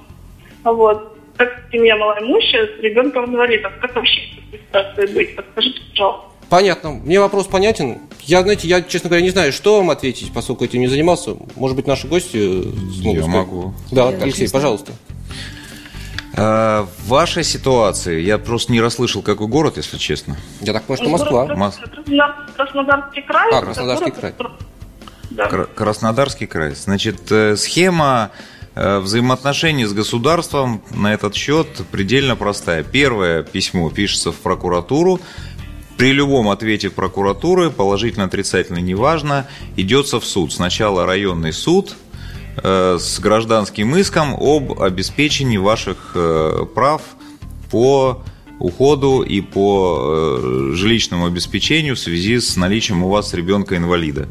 Вот. 0.65 1.17
Как 1.37 1.49
семья 1.73 1.97
малоимущая 1.97 2.67
с 2.67 2.81
ребенком 2.83 3.27
инвалидом, 3.27 3.73
как 3.81 3.95
вообще 3.95 4.21
в 4.51 4.57
ситуации 4.57 5.07
быть? 5.15 5.37
Подскажите, 5.37 5.81
пожалуйста. 5.91 6.27
Понятно. 6.51 6.91
Мне 6.91 7.21
вопрос 7.21 7.47
понятен. 7.47 7.99
Я, 8.21 8.43
знаете, 8.43 8.69
я, 8.69 8.83
честно 8.83 9.09
говоря, 9.09 9.23
не 9.25 9.31
знаю, 9.31 9.53
что 9.53 9.79
вам 9.79 9.91
ответить, 9.91 10.33
поскольку 10.35 10.65
этим 10.65 10.81
не 10.81 10.89
занимался. 10.89 11.37
Может 11.57 11.77
быть, 11.77 11.87
наши 11.87 12.07
гости 12.07 12.37
э, 12.37 12.63
смогут 13.01 13.03
Я 13.17 13.23
сказать. 13.23 13.29
могу. 13.29 13.75
Да, 13.91 14.11
Я 14.11 14.19
Алексей, 14.23 14.51
пожалуйста. 14.51 14.93
А, 16.37 16.87
В 16.99 17.09
вашей 17.09 17.45
ситуации, 17.45 18.21
я 18.21 18.39
просто 18.39 18.73
не 18.73 18.81
расслышал, 18.81 19.23
какой 19.23 19.47
город, 19.49 19.77
если 19.79 19.97
честно. 19.99 20.37
Я 20.61 20.73
так 20.75 20.85
понимаю, 20.85 21.03
что 21.03 21.11
Москва. 21.11 21.43
Город 21.47 21.59
Мос- 21.59 21.79
Краснодар- 21.83 22.55
Краснодарский 22.57 23.23
край. 23.23 23.51
А, 23.53 23.61
Краснодарский 23.63 24.11
город, 24.11 24.35
край. 24.37 24.53
Да. 25.37 25.49
Кра- 25.49 25.67
Краснодарский 25.67 26.47
край. 26.47 26.75
Значит, 26.75 27.31
э, 27.31 27.57
схема 27.57 28.31
э, 28.75 28.99
взаимоотношений 28.99 29.87
с 29.87 29.93
государством 29.93 30.83
на 30.91 31.13
этот 31.15 31.35
счет 31.35 31.69
предельно 31.91 32.37
простая. 32.37 32.83
Первое 32.83 33.43
письмо 33.43 33.91
пишется 33.91 34.33
в 34.33 34.37
прокуратуру. 34.37 35.21
При 35.97 36.13
любом 36.13 36.49
ответе 36.49 36.91
прокуратуры, 36.91 37.71
положительно, 37.71 38.25
отрицательно, 38.25 38.79
неважно, 38.79 39.47
идется 39.77 40.21
в 40.21 40.25
суд. 40.25 40.53
Сначала 40.53 41.07
районный 41.07 41.53
суд 41.53 41.97
э, 42.63 42.99
с 43.01 43.21
гражданским 43.21 43.97
иском 43.97 44.35
об 44.39 44.81
обеспечении 44.83 45.59
ваших 45.59 46.17
прав 46.75 47.03
по 47.71 48.23
уходу 48.59 49.23
и 49.23 49.41
по 49.41 50.39
жилищному 50.73 51.27
обеспечению 51.27 51.97
в 51.97 51.99
связи 51.99 52.39
с 52.39 52.57
наличием 52.57 53.03
у 53.03 53.09
вас 53.09 53.35
ребенка-инвалида. 53.35 54.29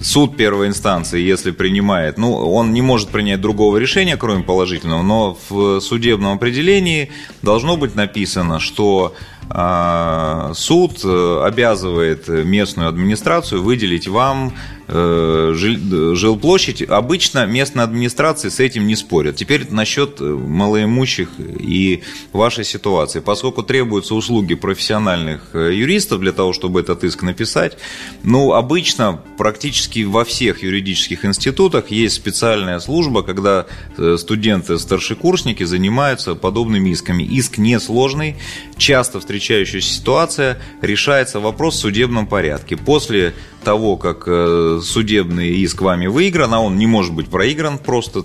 Суд 0.00 0.36
первой 0.36 0.68
инстанции, 0.68 1.20
если 1.20 1.50
принимает, 1.50 2.18
ну, 2.18 2.32
он 2.34 2.72
не 2.72 2.82
может 2.82 3.10
принять 3.10 3.40
другого 3.40 3.76
решения, 3.76 4.16
кроме 4.16 4.42
положительного, 4.42 5.02
но 5.02 5.38
в 5.48 5.80
судебном 5.80 6.34
определении 6.34 7.10
должно 7.42 7.76
быть 7.76 7.94
написано, 7.94 8.58
что 8.58 9.14
суд 9.50 11.00
э, 11.04 11.42
обязывает 11.44 12.28
местную 12.28 12.88
администрацию 12.88 13.62
выделить 13.62 14.08
вам 14.08 14.54
э, 14.88 15.52
жиль- 15.54 16.14
жилплощадь. 16.14 16.82
Обычно 16.82 17.44
местные 17.46 17.84
администрации 17.84 18.48
с 18.48 18.60
этим 18.60 18.86
не 18.86 18.96
спорят. 18.96 19.36
Теперь 19.36 19.66
насчет 19.70 20.20
э, 20.20 20.24
малоимущих 20.24 21.28
и 21.38 22.02
вашей 22.32 22.64
ситуации. 22.64 23.20
Поскольку 23.20 23.62
требуются 23.62 24.14
услуги 24.14 24.54
профессиональных 24.54 25.50
э, 25.52 25.72
юристов 25.74 26.20
для 26.20 26.32
того, 26.32 26.52
чтобы 26.52 26.80
этот 26.80 27.04
иск 27.04 27.22
написать, 27.22 27.76
ну, 28.22 28.52
обычно 28.52 29.20
практически 29.38 30.04
во 30.04 30.24
всех 30.24 30.62
юридических 30.62 31.24
институтах 31.24 31.90
есть 31.90 32.14
специальная 32.14 32.78
служба, 32.78 33.22
когда 33.22 33.66
э, 33.98 34.16
студенты-старшекурсники 34.18 35.64
занимаются 35.64 36.34
подобными 36.34 36.90
исками. 36.90 37.22
Иск 37.22 37.58
несложный, 37.58 38.36
часто 38.76 39.20
встречающаяся 39.32 39.88
ситуация, 39.88 40.58
решается 40.82 41.40
вопрос 41.40 41.76
в 41.76 41.78
судебном 41.78 42.26
порядке. 42.26 42.76
После 42.76 43.32
того, 43.64 43.96
как 43.96 44.24
э, 44.26 44.80
судебный 44.82 45.48
иск 45.56 45.80
вами 45.80 46.06
выигран, 46.06 46.52
а 46.52 46.60
он 46.60 46.76
не 46.76 46.86
может 46.86 47.14
быть 47.14 47.28
проигран 47.28 47.78
просто 47.78 48.24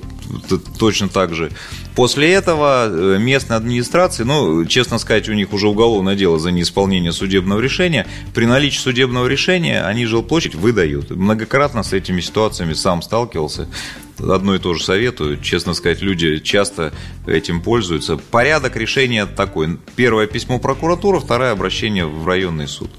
точно 0.78 1.08
так 1.08 1.34
же, 1.34 1.52
после 1.96 2.34
этого 2.34 2.88
э, 2.90 3.18
местная 3.20 3.56
администрация, 3.56 4.26
ну, 4.26 4.66
честно 4.66 4.98
сказать, 4.98 5.30
у 5.30 5.34
них 5.34 5.54
уже 5.54 5.70
уголовное 5.70 6.16
дело 6.16 6.40
за 6.40 6.52
неисполнение 6.52 7.14
судебного 7.14 7.62
решения, 7.62 8.06
при 8.34 8.46
наличии 8.46 8.80
судебного 8.80 9.28
решения 9.28 9.84
они 9.84 10.06
жилплощадь 10.06 10.56
выдают. 10.56 11.12
Многократно 11.12 11.84
с 11.84 11.94
этими 11.94 12.20
ситуациями 12.20 12.74
сам 12.74 13.02
сталкивался. 13.02 13.70
Одно 14.20 14.56
и 14.56 14.60
то 14.60 14.74
же 14.74 14.84
советую. 14.84 15.40
Честно 15.42 15.74
сказать, 15.74 16.02
люди 16.02 16.40
часто 16.40 16.94
этим 17.26 17.62
пользуются. 17.62 18.18
Порядок 18.18 18.76
решения 18.76 19.26
такой. 19.26 19.78
Первое 19.96 20.28
письмо 20.28 20.60
прокуратура, 20.60 21.20
второе 21.20 21.52
обращение 21.52 22.06
в 22.06 22.26
районный 22.28 22.68
суд. 22.68 22.90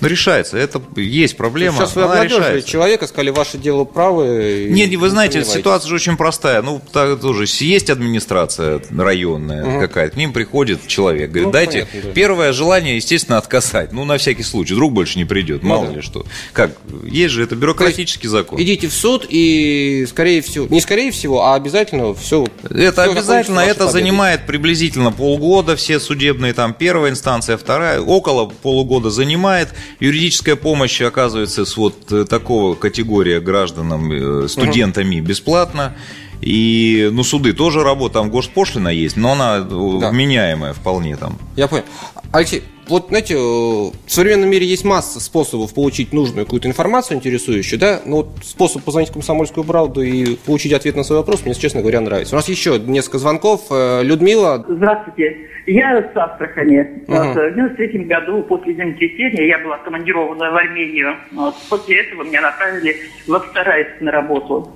Но 0.00 0.08
решается. 0.08 0.56
Это 0.58 0.82
есть 0.96 1.36
проблема. 1.36 1.78
Сейчас 1.78 1.96
вы 1.96 2.02
обнадежили 2.02 2.60
человека, 2.60 3.06
сказали, 3.06 3.30
ваше 3.30 3.58
дело 3.58 3.84
правое. 3.84 4.66
и 4.66 4.72
Нет, 4.72 4.94
вы 4.96 5.08
знаете, 5.10 5.40
сомневайтесь. 5.40 5.60
ситуация 5.60 5.88
же 5.88 5.94
очень 5.94 6.16
простая. 6.16 6.62
Ну, 6.62 6.80
так 6.92 7.20
тоже 7.20 7.44
есть 7.48 7.90
администрация 7.90 8.80
районная 8.96 9.80
какая-то, 9.80 10.14
к 10.14 10.16
ним 10.16 10.32
приходит 10.32 10.86
человек, 10.86 11.30
говорит, 11.30 11.46
Ну, 11.46 11.52
дайте 11.52 11.86
понятно, 11.90 12.00
да. 12.02 12.14
первое 12.14 12.52
желание, 12.52 12.96
естественно, 12.96 13.38
отказать. 13.38 13.92
Ну, 13.92 14.04
на 14.04 14.18
всякий 14.18 14.42
случай, 14.42 14.74
вдруг 14.74 14.92
больше 14.92 15.18
не 15.18 15.24
придет, 15.24 15.62
мало 15.62 15.86
да. 15.88 15.94
ли 15.94 16.02
что. 16.02 16.26
Как, 16.52 16.72
есть 17.04 17.34
же 17.34 17.42
это 17.42 17.56
бюрократический 17.56 18.28
закон. 18.28 18.60
Идите 18.60 18.88
в 18.88 18.92
суд 18.92 19.26
и, 19.28 20.06
скорее 20.08 20.42
всего, 20.42 20.57
не 20.66 20.80
скорее 20.80 21.10
всего, 21.10 21.44
а 21.44 21.54
обязательно 21.54 22.14
все. 22.14 22.46
Это 22.70 23.04
обязательно, 23.04 23.60
это 23.60 23.88
занимает 23.88 24.46
приблизительно 24.46 25.12
полгода, 25.12 25.76
все 25.76 26.00
судебные, 26.00 26.52
там, 26.52 26.74
первая 26.74 27.10
инстанция, 27.10 27.56
вторая, 27.56 28.00
около 28.00 28.46
полугода 28.46 29.10
занимает. 29.10 29.68
Юридическая 30.00 30.56
помощь 30.56 31.00
оказывается 31.00 31.64
с 31.64 31.76
вот 31.76 32.10
э, 32.12 32.24
такого 32.24 32.74
категория 32.74 33.40
гражданам, 33.40 34.44
э, 34.44 34.48
студентами 34.48 35.20
бесплатно. 35.20 35.94
И, 36.40 37.08
ну, 37.12 37.24
суды 37.24 37.52
тоже 37.52 37.82
работают, 37.82 38.12
там 38.12 38.30
госпошлина 38.30 38.88
есть, 38.88 39.16
но 39.16 39.32
она 39.32 39.56
э, 39.58 39.98
Да. 40.00 40.10
вменяемая 40.10 40.72
вполне 40.72 41.16
там. 41.16 41.36
Я 41.56 41.66
понял. 41.66 41.84
Алексей, 42.30 42.62
вот 42.88 43.08
знаете, 43.08 43.34
э, 43.34 43.38
в 43.38 43.92
современном 44.06 44.50
мире 44.50 44.66
есть 44.66 44.84
масса 44.84 45.20
способов 45.20 45.74
получить 45.74 46.12
нужную 46.12 46.44
какую-то 46.44 46.68
информацию 46.68 47.16
интересующую, 47.16 47.78
да? 47.78 48.00
Но 48.04 48.18
вот 48.18 48.28
способ 48.42 48.82
позвонить 48.82 49.10
в 49.10 49.12
комсомольскую 49.12 49.64
правду 49.64 50.02
и 50.02 50.36
получить 50.36 50.72
ответ 50.72 50.96
на 50.96 51.02
свой 51.02 51.18
вопрос 51.18 51.44
мне, 51.44 51.54
честно 51.54 51.80
говоря, 51.80 52.00
нравится. 52.00 52.34
У 52.34 52.38
нас 52.38 52.48
еще 52.48 52.78
несколько 52.78 53.18
звонков. 53.18 53.66
Э, 53.70 54.02
Людмила, 54.02 54.64
Здравствуйте. 54.68 55.36
Я 55.66 56.10
с 56.12 56.16
Астрахани. 56.16 57.04
Мгм. 57.06 57.34
Вот, 57.34 57.36
в 57.36 57.54
93 57.54 58.04
году 58.04 58.42
после 58.42 58.74
землетрясения 58.74 59.48
я 59.48 59.58
была 59.58 59.78
командирована 59.78 60.50
в 60.50 60.56
Армению. 60.56 61.16
Вот, 61.32 61.54
после 61.68 62.00
этого 62.00 62.24
меня 62.24 62.40
направили 62.40 62.96
в 63.26 63.34
Австралийск 63.34 64.00
на 64.00 64.10
работу. 64.10 64.72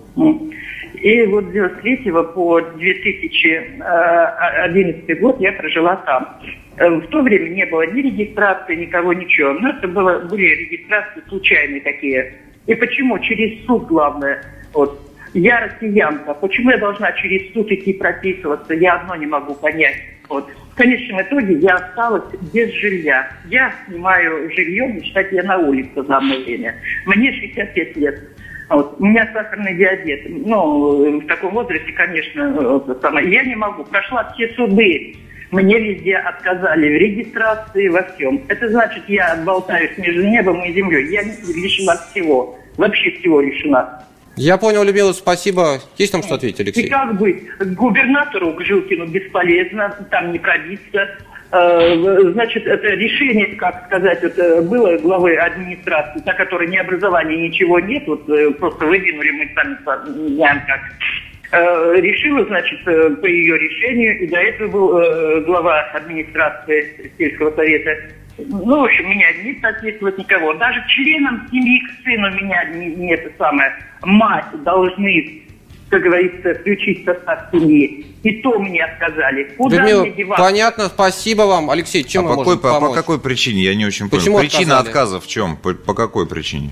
И 1.02 1.22
вот 1.24 1.44
с 1.46 1.52
93 1.52 2.12
по 2.32 2.60
2011 2.60 5.20
год 5.20 5.40
я 5.40 5.52
прожила 5.52 5.96
там. 5.96 6.28
Э, 6.76 6.88
В 6.88 7.08
то 7.08 7.22
время 7.22 7.48
не 7.48 7.66
было 7.66 7.84
ни 7.92 8.02
регистрации, 8.02 8.76
никого, 8.76 9.12
ничего. 9.12 9.52
Но 9.54 9.70
это 9.70 9.88
было, 9.88 10.20
были 10.20 10.42
регистрации 10.42 11.20
случайные 11.28 11.80
такие. 11.80 12.34
И 12.68 12.76
почему? 12.76 13.18
Через 13.18 13.66
суд, 13.66 13.88
главное. 13.88 14.44
Вот. 14.72 14.96
Я 15.34 15.62
россиянка. 15.62 16.34
Почему 16.34 16.70
я 16.70 16.78
должна 16.78 17.10
через 17.12 17.52
суд 17.52 17.72
идти 17.72 17.94
прописываться? 17.94 18.72
Я 18.72 18.94
одно 18.94 19.16
не 19.16 19.26
могу 19.26 19.56
понять. 19.56 19.96
Вот. 20.28 20.48
В 20.70 20.76
конечном 20.76 21.20
итоге 21.20 21.54
я 21.54 21.74
осталась 21.74 22.32
без 22.54 22.72
жилья. 22.74 23.28
Я 23.46 23.74
снимаю 23.88 24.48
жилье, 24.52 24.86
мечтать 24.86 25.32
я 25.32 25.42
на 25.42 25.58
улице 25.58 26.00
за 26.00 26.16
одно 26.16 26.38
время. 26.38 26.76
Мне 27.06 27.32
65 27.32 27.96
лет. 27.96 28.20
Вот. 28.68 28.96
У 28.98 29.04
меня 29.04 29.28
сахарный 29.32 29.74
диабет. 29.74 30.22
Ну, 30.28 31.20
в 31.20 31.26
таком 31.26 31.52
возрасте, 31.54 31.92
конечно, 31.92 32.50
вот, 32.52 32.98
самое. 33.02 33.30
я 33.30 33.44
не 33.44 33.54
могу. 33.54 33.84
Прошла 33.84 34.32
все 34.34 34.48
суды. 34.54 35.16
Мне 35.50 35.78
везде 35.78 36.16
отказали 36.16 36.88
в 36.96 37.00
регистрации, 37.00 37.88
во 37.88 38.02
всем. 38.04 38.40
Это 38.48 38.68
значит, 38.70 39.02
я 39.08 39.36
болтаюсь 39.44 39.96
между 39.98 40.22
небом 40.22 40.64
и 40.64 40.72
землей. 40.72 41.12
Я 41.12 41.22
лишена 41.22 41.96
всего. 42.10 42.58
Вообще 42.78 43.10
всего 43.18 43.42
лишена. 43.42 44.02
я 44.36 44.56
понял, 44.56 44.82
Людмила, 44.82 45.12
спасибо. 45.12 45.80
Есть 45.98 46.12
там 46.12 46.22
что 46.22 46.36
ответить, 46.36 46.60
И 46.60 46.62
Алексей? 46.62 46.88
как 46.88 47.18
быть? 47.18 47.46
К 47.58 47.66
губернатору, 47.74 48.54
к 48.54 48.62
Жилкину 48.64 49.06
бесполезно, 49.08 49.94
там 50.10 50.32
не 50.32 50.38
пробиться. 50.38 51.06
Э, 51.52 52.32
Значит, 52.32 52.66
это 52.66 52.86
решение, 52.88 53.54
как 53.56 53.84
сказать, 53.86 54.22
это 54.22 54.62
было 54.62 54.96
главы 54.96 55.36
администрации, 55.36 56.22
за 56.24 56.32
которой 56.32 56.68
ни 56.68 56.76
образования, 56.76 57.48
ничего 57.48 57.78
нет, 57.78 58.04
вот 58.06 58.26
э, 58.30 58.50
просто 58.52 58.86
выдвинули 58.86 59.30
мы 59.32 59.50
сами 59.54 59.76
знаем 60.34 60.62
как. 60.66 60.80
Э, 61.52 62.00
Решила, 62.00 62.42
значит, 62.46 62.82
по 62.84 63.26
ее 63.26 63.58
решению, 63.58 64.20
и 64.20 64.26
до 64.28 64.38
этого 64.38 64.68
был 64.68 65.44
глава 65.44 65.80
администрации 65.92 67.12
сельского 67.18 67.50
совета. 67.50 67.98
Ну, 68.38 68.80
в 68.80 68.84
общем, 68.84 69.10
меня 69.10 69.26
не 69.44 69.60
соответствует 69.60 70.16
никого. 70.16 70.54
Даже 70.54 70.82
членам 70.88 71.46
семьи 71.50 71.80
к 71.80 72.02
сыну 72.02 72.30
меня 72.30 72.64
не, 72.64 72.94
не 72.94 73.12
это 73.12 73.30
самое. 73.36 73.74
Мать 74.02 74.46
должны 74.64 75.42
как 75.92 76.04
говорится, 76.04 76.54
включить 76.54 77.04
состав 77.04 77.50
семьи. 77.52 78.06
И 78.22 78.40
то 78.40 78.58
мне 78.58 78.82
отказали. 78.82 79.52
Куда 79.58 79.76
Людмила, 79.76 80.00
мне 80.00 80.12
деваться? 80.12 80.42
понятно, 80.42 80.88
спасибо 80.88 81.42
вам. 81.42 81.68
Алексей, 81.68 82.02
чем 82.02 82.26
а 82.26 82.30
мы 82.30 82.36
по 82.36 82.38
какой, 82.38 82.56
можем 82.56 82.80
по, 82.80 82.88
по 82.88 82.94
какой 82.94 83.20
причине? 83.20 83.62
Я 83.62 83.74
не 83.74 83.84
очень 83.84 84.08
Почему 84.08 84.36
понял. 84.36 84.48
Причина 84.48 84.78
отказали? 84.78 84.88
отказа 84.88 85.20
в 85.20 85.26
чем? 85.26 85.56
По, 85.58 85.74
по 85.74 85.92
какой 85.92 86.26
причине? 86.26 86.70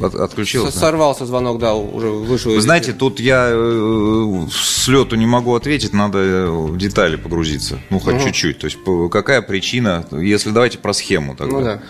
От- 0.00 0.14
отключился? 0.14 0.78
Сорвался 0.78 1.26
звонок, 1.26 1.58
да, 1.58 1.74
уже 1.74 2.06
вышел. 2.06 2.52
Вы 2.52 2.58
из 2.58 2.62
знаете, 2.62 2.92
тут 2.92 3.18
я 3.18 3.48
э, 3.52 4.46
с 4.52 4.86
лету 4.86 5.16
не 5.16 5.26
могу 5.26 5.52
ответить, 5.56 5.92
надо 5.92 6.18
э, 6.18 6.46
в 6.48 6.76
детали 6.78 7.16
погрузиться. 7.16 7.80
Ну, 7.90 7.98
хоть 7.98 8.22
чуть-чуть. 8.22 8.58
То 8.58 8.66
есть, 8.66 8.78
какая 9.10 9.42
причина, 9.42 10.06
если 10.12 10.50
давайте 10.50 10.78
про 10.78 10.92
схему 10.92 11.34
тогда. 11.34 11.56
Ну 11.56 11.64
да. 11.64 11.82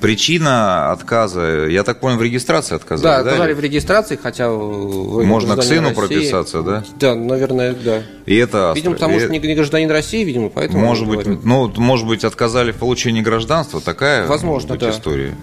Причина 0.00 0.92
отказа, 0.92 1.66
я 1.68 1.82
так 1.82 2.00
понял, 2.00 2.16
в 2.16 2.22
регистрации 2.22 2.70
Да, 2.70 2.76
отказали, 2.76 3.02
да? 3.24 3.30
отказали 3.30 3.50
или- 3.52 3.58
в 3.58 3.60
регистрации, 3.60 4.18
хотя... 4.20 4.48
Можно 4.48 5.56
к 5.56 5.62
сыну 5.62 5.88
России. 5.90 5.94
прописаться, 5.94 6.62
да? 6.62 6.84
Да, 6.98 7.14
наверное, 7.14 7.74
да. 7.74 8.02
И 8.26 8.34
это 8.36 8.72
Видимо, 8.74 8.94
потому 8.94 9.16
и- 9.16 9.20
что 9.20 9.28
не 9.30 9.38
гражданин 9.54 9.90
России, 9.90 10.24
видимо, 10.24 10.48
поэтому... 10.48 10.84
Может 10.84 11.06
быть, 11.06 11.20
говорят. 11.24 11.44
ну, 11.44 11.70
может 11.76 12.06
быть, 12.06 12.24
отказали 12.24 12.72
в 12.72 12.76
получении 12.76 13.20
гражданства, 13.20 13.80
такая 13.80 14.26
Возможно, 14.26 14.54
может 14.54 14.68
быть, 14.70 14.80
да. 14.80 14.90
история. 14.90 15.34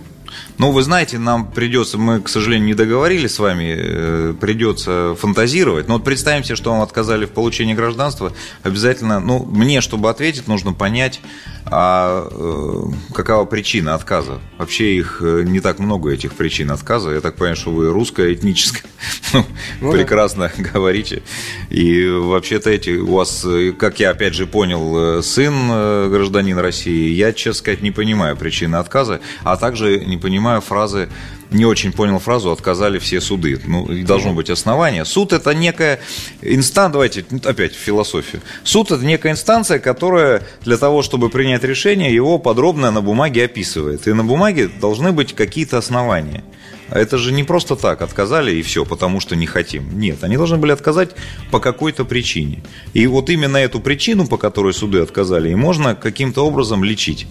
Ну, 0.57 0.71
вы 0.71 0.81
знаете, 0.81 1.19
нам 1.19 1.51
придется, 1.51 1.99
мы, 1.99 2.19
к 2.19 2.29
сожалению, 2.29 2.65
не 2.65 2.73
договорились 2.73 3.35
с 3.35 3.39
вами, 3.39 3.75
э, 3.77 4.33
придется 4.39 5.15
фантазировать. 5.19 5.87
Но 5.87 5.95
вот 5.95 6.03
представим 6.03 6.43
себе, 6.43 6.55
что 6.55 6.71
вам 6.71 6.81
отказали 6.81 7.25
в 7.25 7.31
получении 7.31 7.75
гражданства, 7.75 8.33
обязательно, 8.63 9.19
ну, 9.19 9.45
мне, 9.45 9.81
чтобы 9.81 10.09
ответить, 10.09 10.47
нужно 10.47 10.73
понять, 10.73 11.21
а 11.65 12.27
э, 12.31 13.13
какова 13.13 13.45
причина 13.45 13.93
отказа. 13.93 14.39
Вообще 14.57 14.95
их 14.95 15.19
э, 15.21 15.43
не 15.45 15.59
так 15.59 15.77
много, 15.77 16.11
этих 16.11 16.33
причин 16.33 16.71
отказа. 16.71 17.11
Я 17.11 17.21
так 17.21 17.35
понимаю, 17.35 17.55
что 17.55 17.69
вы 17.69 17.91
русская, 17.91 18.33
этническая, 18.33 18.89
ну, 19.33 19.45
Ну 19.79 19.91
да. 19.91 19.97
прекрасно 19.97 20.51
говорите. 20.57 21.21
И 21.69 22.07
вообще-то 22.07 22.71
эти 22.71 22.97
у 22.97 23.13
вас, 23.13 23.45
как 23.77 23.99
я 23.99 24.09
опять 24.09 24.33
же 24.33 24.47
понял, 24.47 25.21
сын 25.21 26.09
гражданин 26.09 26.57
России, 26.57 27.09
я, 27.09 27.31
честно 27.31 27.59
сказать, 27.59 27.81
не 27.83 27.91
понимаю 27.91 28.35
причины 28.37 28.77
отказа, 28.77 29.19
а 29.43 29.55
также 29.55 30.03
не 30.03 30.17
понимаю 30.17 30.46
фразы, 30.61 31.09
не 31.51 31.65
очень 31.65 31.91
понял 31.91 32.19
фразу 32.19 32.51
«отказали 32.51 32.99
все 32.99 33.21
суды». 33.21 33.59
Ну, 33.65 33.87
должно 34.03 34.33
быть 34.33 34.49
основание. 34.49 35.05
Суд– 35.05 35.31
это 35.33 35.53
некая 35.53 35.99
инстанция, 36.41 36.93
давайте 36.93 37.25
ну, 37.29 37.39
опять 37.45 37.73
философию. 37.73 38.41
Суд– 38.63 38.91
это 38.91 39.05
некая 39.05 39.31
инстанция, 39.31 39.79
которая 39.79 40.43
для 40.63 40.77
того, 40.77 41.03
чтобы 41.03 41.29
принять 41.29 41.63
решение, 41.63 42.13
его 42.13 42.37
подробно 42.39 42.91
на 42.91 43.01
бумаге 43.01 43.45
описывает. 43.45 44.07
И 44.07 44.13
на 44.13 44.23
бумаге 44.23 44.67
должны 44.67 45.11
быть 45.11 45.33
какие-то 45.33 45.77
основания. 45.77 46.43
А 46.89 46.99
это 46.99 47.17
же 47.17 47.33
не 47.33 47.43
просто 47.43 47.75
так, 47.75 48.01
отказали 48.01 48.55
и 48.55 48.61
все, 48.61 48.85
потому 48.85 49.19
что 49.19 49.35
не 49.35 49.45
хотим. 49.45 49.99
Нет, 49.99 50.23
они 50.23 50.37
должны 50.37 50.57
были 50.57 50.71
отказать 50.71 51.11
по 51.51 51.59
какой-то 51.59 52.05
причине. 52.05 52.63
И 52.93 53.07
вот 53.07 53.29
именно 53.29 53.57
эту 53.57 53.79
причину, 53.79 54.27
по 54.27 54.37
которой 54.37 54.73
суды 54.73 54.99
отказали, 54.99 55.51
и 55.51 55.55
можно 55.55 55.95
каким-то 55.95 56.45
образом 56.45 56.83
лечить. 56.83 57.27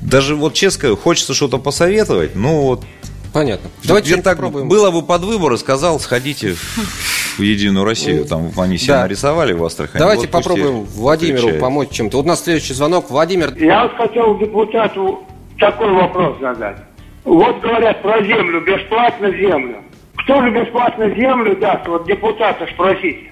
Даже 0.00 0.34
вот 0.34 0.54
честно, 0.54 0.96
хочется 0.96 1.34
что-то 1.34 1.58
посоветовать, 1.58 2.34
ну 2.34 2.62
вот 2.62 2.84
Понятно. 3.32 3.70
Давайте 3.84 4.16
так 4.16 4.36
попробуем. 4.38 4.68
было 4.68 4.90
бы 4.90 5.02
под 5.02 5.22
выбор 5.22 5.52
и 5.52 5.56
сказал, 5.56 6.00
сходите 6.00 6.54
в 6.54 7.40
Единую 7.40 7.84
Россию. 7.84 8.24
Там 8.24 8.50
они 8.56 8.76
себя 8.76 8.96
Да. 8.96 9.02
нарисовали 9.02 9.52
в 9.52 9.64
Астрахани. 9.64 10.00
Давайте 10.00 10.22
вот 10.22 10.30
попробуем 10.32 10.82
Владимиру 10.84 11.38
отвечает. 11.38 11.60
помочь 11.60 11.90
чем-то. 11.90 12.16
Вот 12.16 12.26
у 12.26 12.28
нас 12.28 12.42
следующий 12.42 12.74
звонок. 12.74 13.08
Владимир, 13.10 13.56
Я 13.56 13.84
вот 13.84 13.94
хотел 13.94 14.36
депутату 14.36 15.22
такой 15.60 15.92
вопрос 15.92 16.38
задать. 16.40 16.78
Вот 17.24 17.60
говорят 17.60 18.02
про 18.02 18.20
землю, 18.24 18.62
бесплатно 18.62 19.30
землю. 19.30 19.76
Кто 20.16 20.42
же 20.42 20.50
бесплатно 20.50 21.08
землю 21.14 21.56
даст? 21.56 21.86
Вот 21.86 22.06
депутата 22.08 22.66
спросите. 22.74 23.30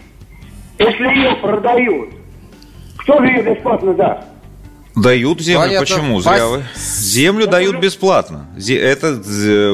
Если 0.78 1.04
ее 1.04 1.34
продают, 1.42 2.10
кто 2.98 3.18
же 3.20 3.26
ее 3.26 3.42
бесплатно 3.54 3.94
даст? 3.94 4.28
Дают 5.02 5.40
землю, 5.40 5.60
Понятно. 5.60 5.86
почему? 5.86 6.20
Зря 6.20 6.46
вы. 6.46 6.64
Землю 6.76 7.46
дают 7.46 7.80
бесплатно. 7.80 8.48
Это 8.68 9.22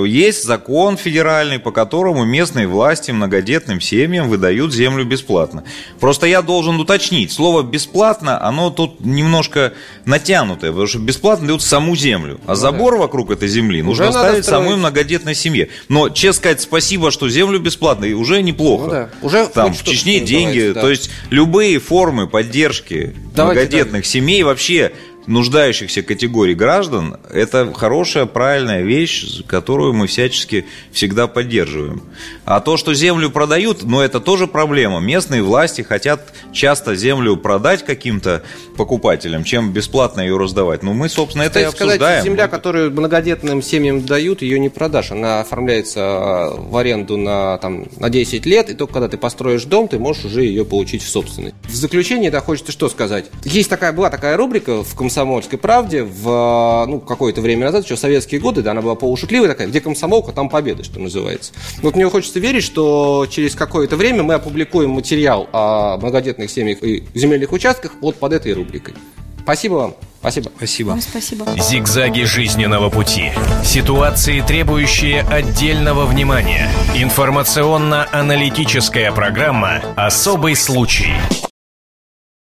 есть 0.06 0.44
закон 0.44 0.96
федеральный, 0.96 1.58
по 1.58 1.72
которому 1.72 2.24
местные 2.24 2.66
власти 2.66 3.10
многодетным 3.10 3.80
семьям 3.80 4.28
выдают 4.28 4.72
землю 4.72 5.04
бесплатно. 5.04 5.64
Просто 6.00 6.26
я 6.26 6.42
должен 6.42 6.78
уточнить, 6.78 7.32
слово 7.32 7.62
бесплатно, 7.62 8.42
оно 8.42 8.70
тут 8.70 9.00
немножко 9.00 9.72
натянутое, 10.04 10.70
потому 10.70 10.86
что 10.86 10.98
бесплатно 10.98 11.46
дают 11.46 11.62
саму 11.62 11.96
землю, 11.96 12.40
а 12.46 12.54
забор 12.54 12.96
вокруг 12.96 13.30
этой 13.30 13.48
земли 13.48 13.82
нужно 13.82 14.04
Ну 14.04 14.10
Уже 14.10 14.18
надо 14.18 14.28
оставить 14.28 14.44
самой 14.44 14.76
многодетной 14.76 15.34
семье. 15.34 15.68
Но, 15.88 16.08
честно 16.08 16.34
сказать, 16.34 16.60
спасибо, 16.60 17.10
что 17.10 17.28
землю 17.28 17.58
бесплатно, 17.58 18.04
и 18.04 18.12
уже 18.12 18.42
неплохо. 18.42 18.84
Ну 18.84 18.90
да. 18.90 19.10
Уже 19.22 19.46
Там 19.46 19.72
в 19.72 19.82
Чечне 19.84 20.20
деньги, 20.20 20.72
да. 20.74 20.80
то 20.80 20.90
есть 20.90 21.10
любые 21.30 21.78
формы 21.78 22.26
поддержки 22.26 23.14
Давайте 23.34 23.60
многодетных 23.60 24.06
семей 24.06 24.42
вообще 24.42 24.92
нуждающихся 25.26 26.02
категорий 26.02 26.54
граждан, 26.54 27.16
это 27.32 27.72
хорошая, 27.72 28.26
правильная 28.26 28.82
вещь, 28.82 29.42
которую 29.46 29.92
мы 29.94 30.06
всячески 30.06 30.66
всегда 30.92 31.26
поддерживаем. 31.26 32.02
А 32.44 32.60
то, 32.60 32.76
что 32.76 32.94
землю 32.94 33.30
продают, 33.30 33.82
ну, 33.82 34.00
это 34.00 34.20
тоже 34.20 34.46
проблема. 34.46 35.00
Местные 35.00 35.42
власти 35.42 35.82
хотят 35.82 36.32
часто 36.52 36.94
землю 36.94 37.36
продать 37.36 37.84
каким-то 37.84 38.42
покупателям, 38.76 39.44
чем 39.44 39.72
бесплатно 39.72 40.20
ее 40.20 40.36
раздавать. 40.36 40.82
Ну, 40.82 40.92
мы, 40.92 41.08
собственно, 41.08 41.42
это 41.42 41.60
и 41.60 41.64
Кстати 41.64 41.76
сказать, 41.76 41.94
обсуждаем. 41.96 42.24
земля, 42.24 42.48
которую 42.48 42.90
многодетным 42.92 43.62
семьям 43.62 44.04
дают, 44.04 44.42
ее 44.42 44.58
не 44.58 44.68
продашь. 44.68 45.10
Она 45.10 45.40
оформляется 45.40 46.00
э, 46.00 46.60
в 46.60 46.76
аренду 46.76 47.16
на, 47.16 47.58
там, 47.58 47.86
на 47.98 48.10
10 48.10 48.46
лет, 48.46 48.70
и 48.70 48.74
только 48.74 48.94
когда 48.94 49.08
ты 49.08 49.16
построишь 49.16 49.64
дом, 49.64 49.88
ты 49.88 49.98
можешь 49.98 50.24
уже 50.24 50.44
ее 50.44 50.64
получить 50.64 51.02
в 51.02 51.08
собственность. 51.08 51.54
В 51.64 51.74
заключение, 51.74 52.30
да, 52.30 52.40
хочется 52.40 52.72
что 52.72 52.88
сказать. 52.88 53.26
Есть 53.44 53.70
такая, 53.70 53.92
была 53.92 54.10
такая 54.10 54.36
рубрика 54.36 54.82
в 54.82 54.94
«Комсомольской 54.94 55.13
правде» 55.60 56.02
в, 56.02 56.84
ну, 56.86 57.00
какое-то 57.00 57.40
время 57.40 57.66
назад, 57.66 57.84
еще 57.84 57.96
в 57.96 57.98
советские 57.98 58.40
годы, 58.40 58.62
да, 58.62 58.72
она 58.72 58.82
была 58.82 58.94
полушутливая 58.94 59.48
такая, 59.48 59.68
где 59.68 59.80
комсомолка, 59.80 60.32
там 60.32 60.48
победа, 60.48 60.84
что 60.84 61.00
называется. 61.00 61.52
Вот 61.82 61.96
мне 61.96 62.08
хочется 62.08 62.40
верить, 62.40 62.64
что 62.64 63.26
через 63.30 63.54
какое-то 63.54 63.96
время 63.96 64.22
мы 64.22 64.34
опубликуем 64.34 64.90
материал 64.90 65.48
о 65.52 65.96
многодетных 65.98 66.50
семьях 66.50 66.82
и 66.82 67.04
земельных 67.14 67.52
участках 67.52 67.92
вот 68.00 68.16
под 68.16 68.32
этой 68.32 68.52
рубрикой. 68.52 68.94
Спасибо 69.42 69.74
вам. 69.74 69.94
Спасибо. 70.20 70.50
Спасибо. 70.56 70.88
Вам 70.88 71.00
спасибо. 71.02 71.46
Зигзаги 71.58 72.22
жизненного 72.22 72.88
пути. 72.88 73.30
Ситуации, 73.62 74.40
требующие 74.40 75.20
отдельного 75.20 76.06
внимания. 76.06 76.70
Информационно-аналитическая 76.94 79.12
программа 79.12 79.82
«Особый 79.96 80.56
случай». 80.56 81.12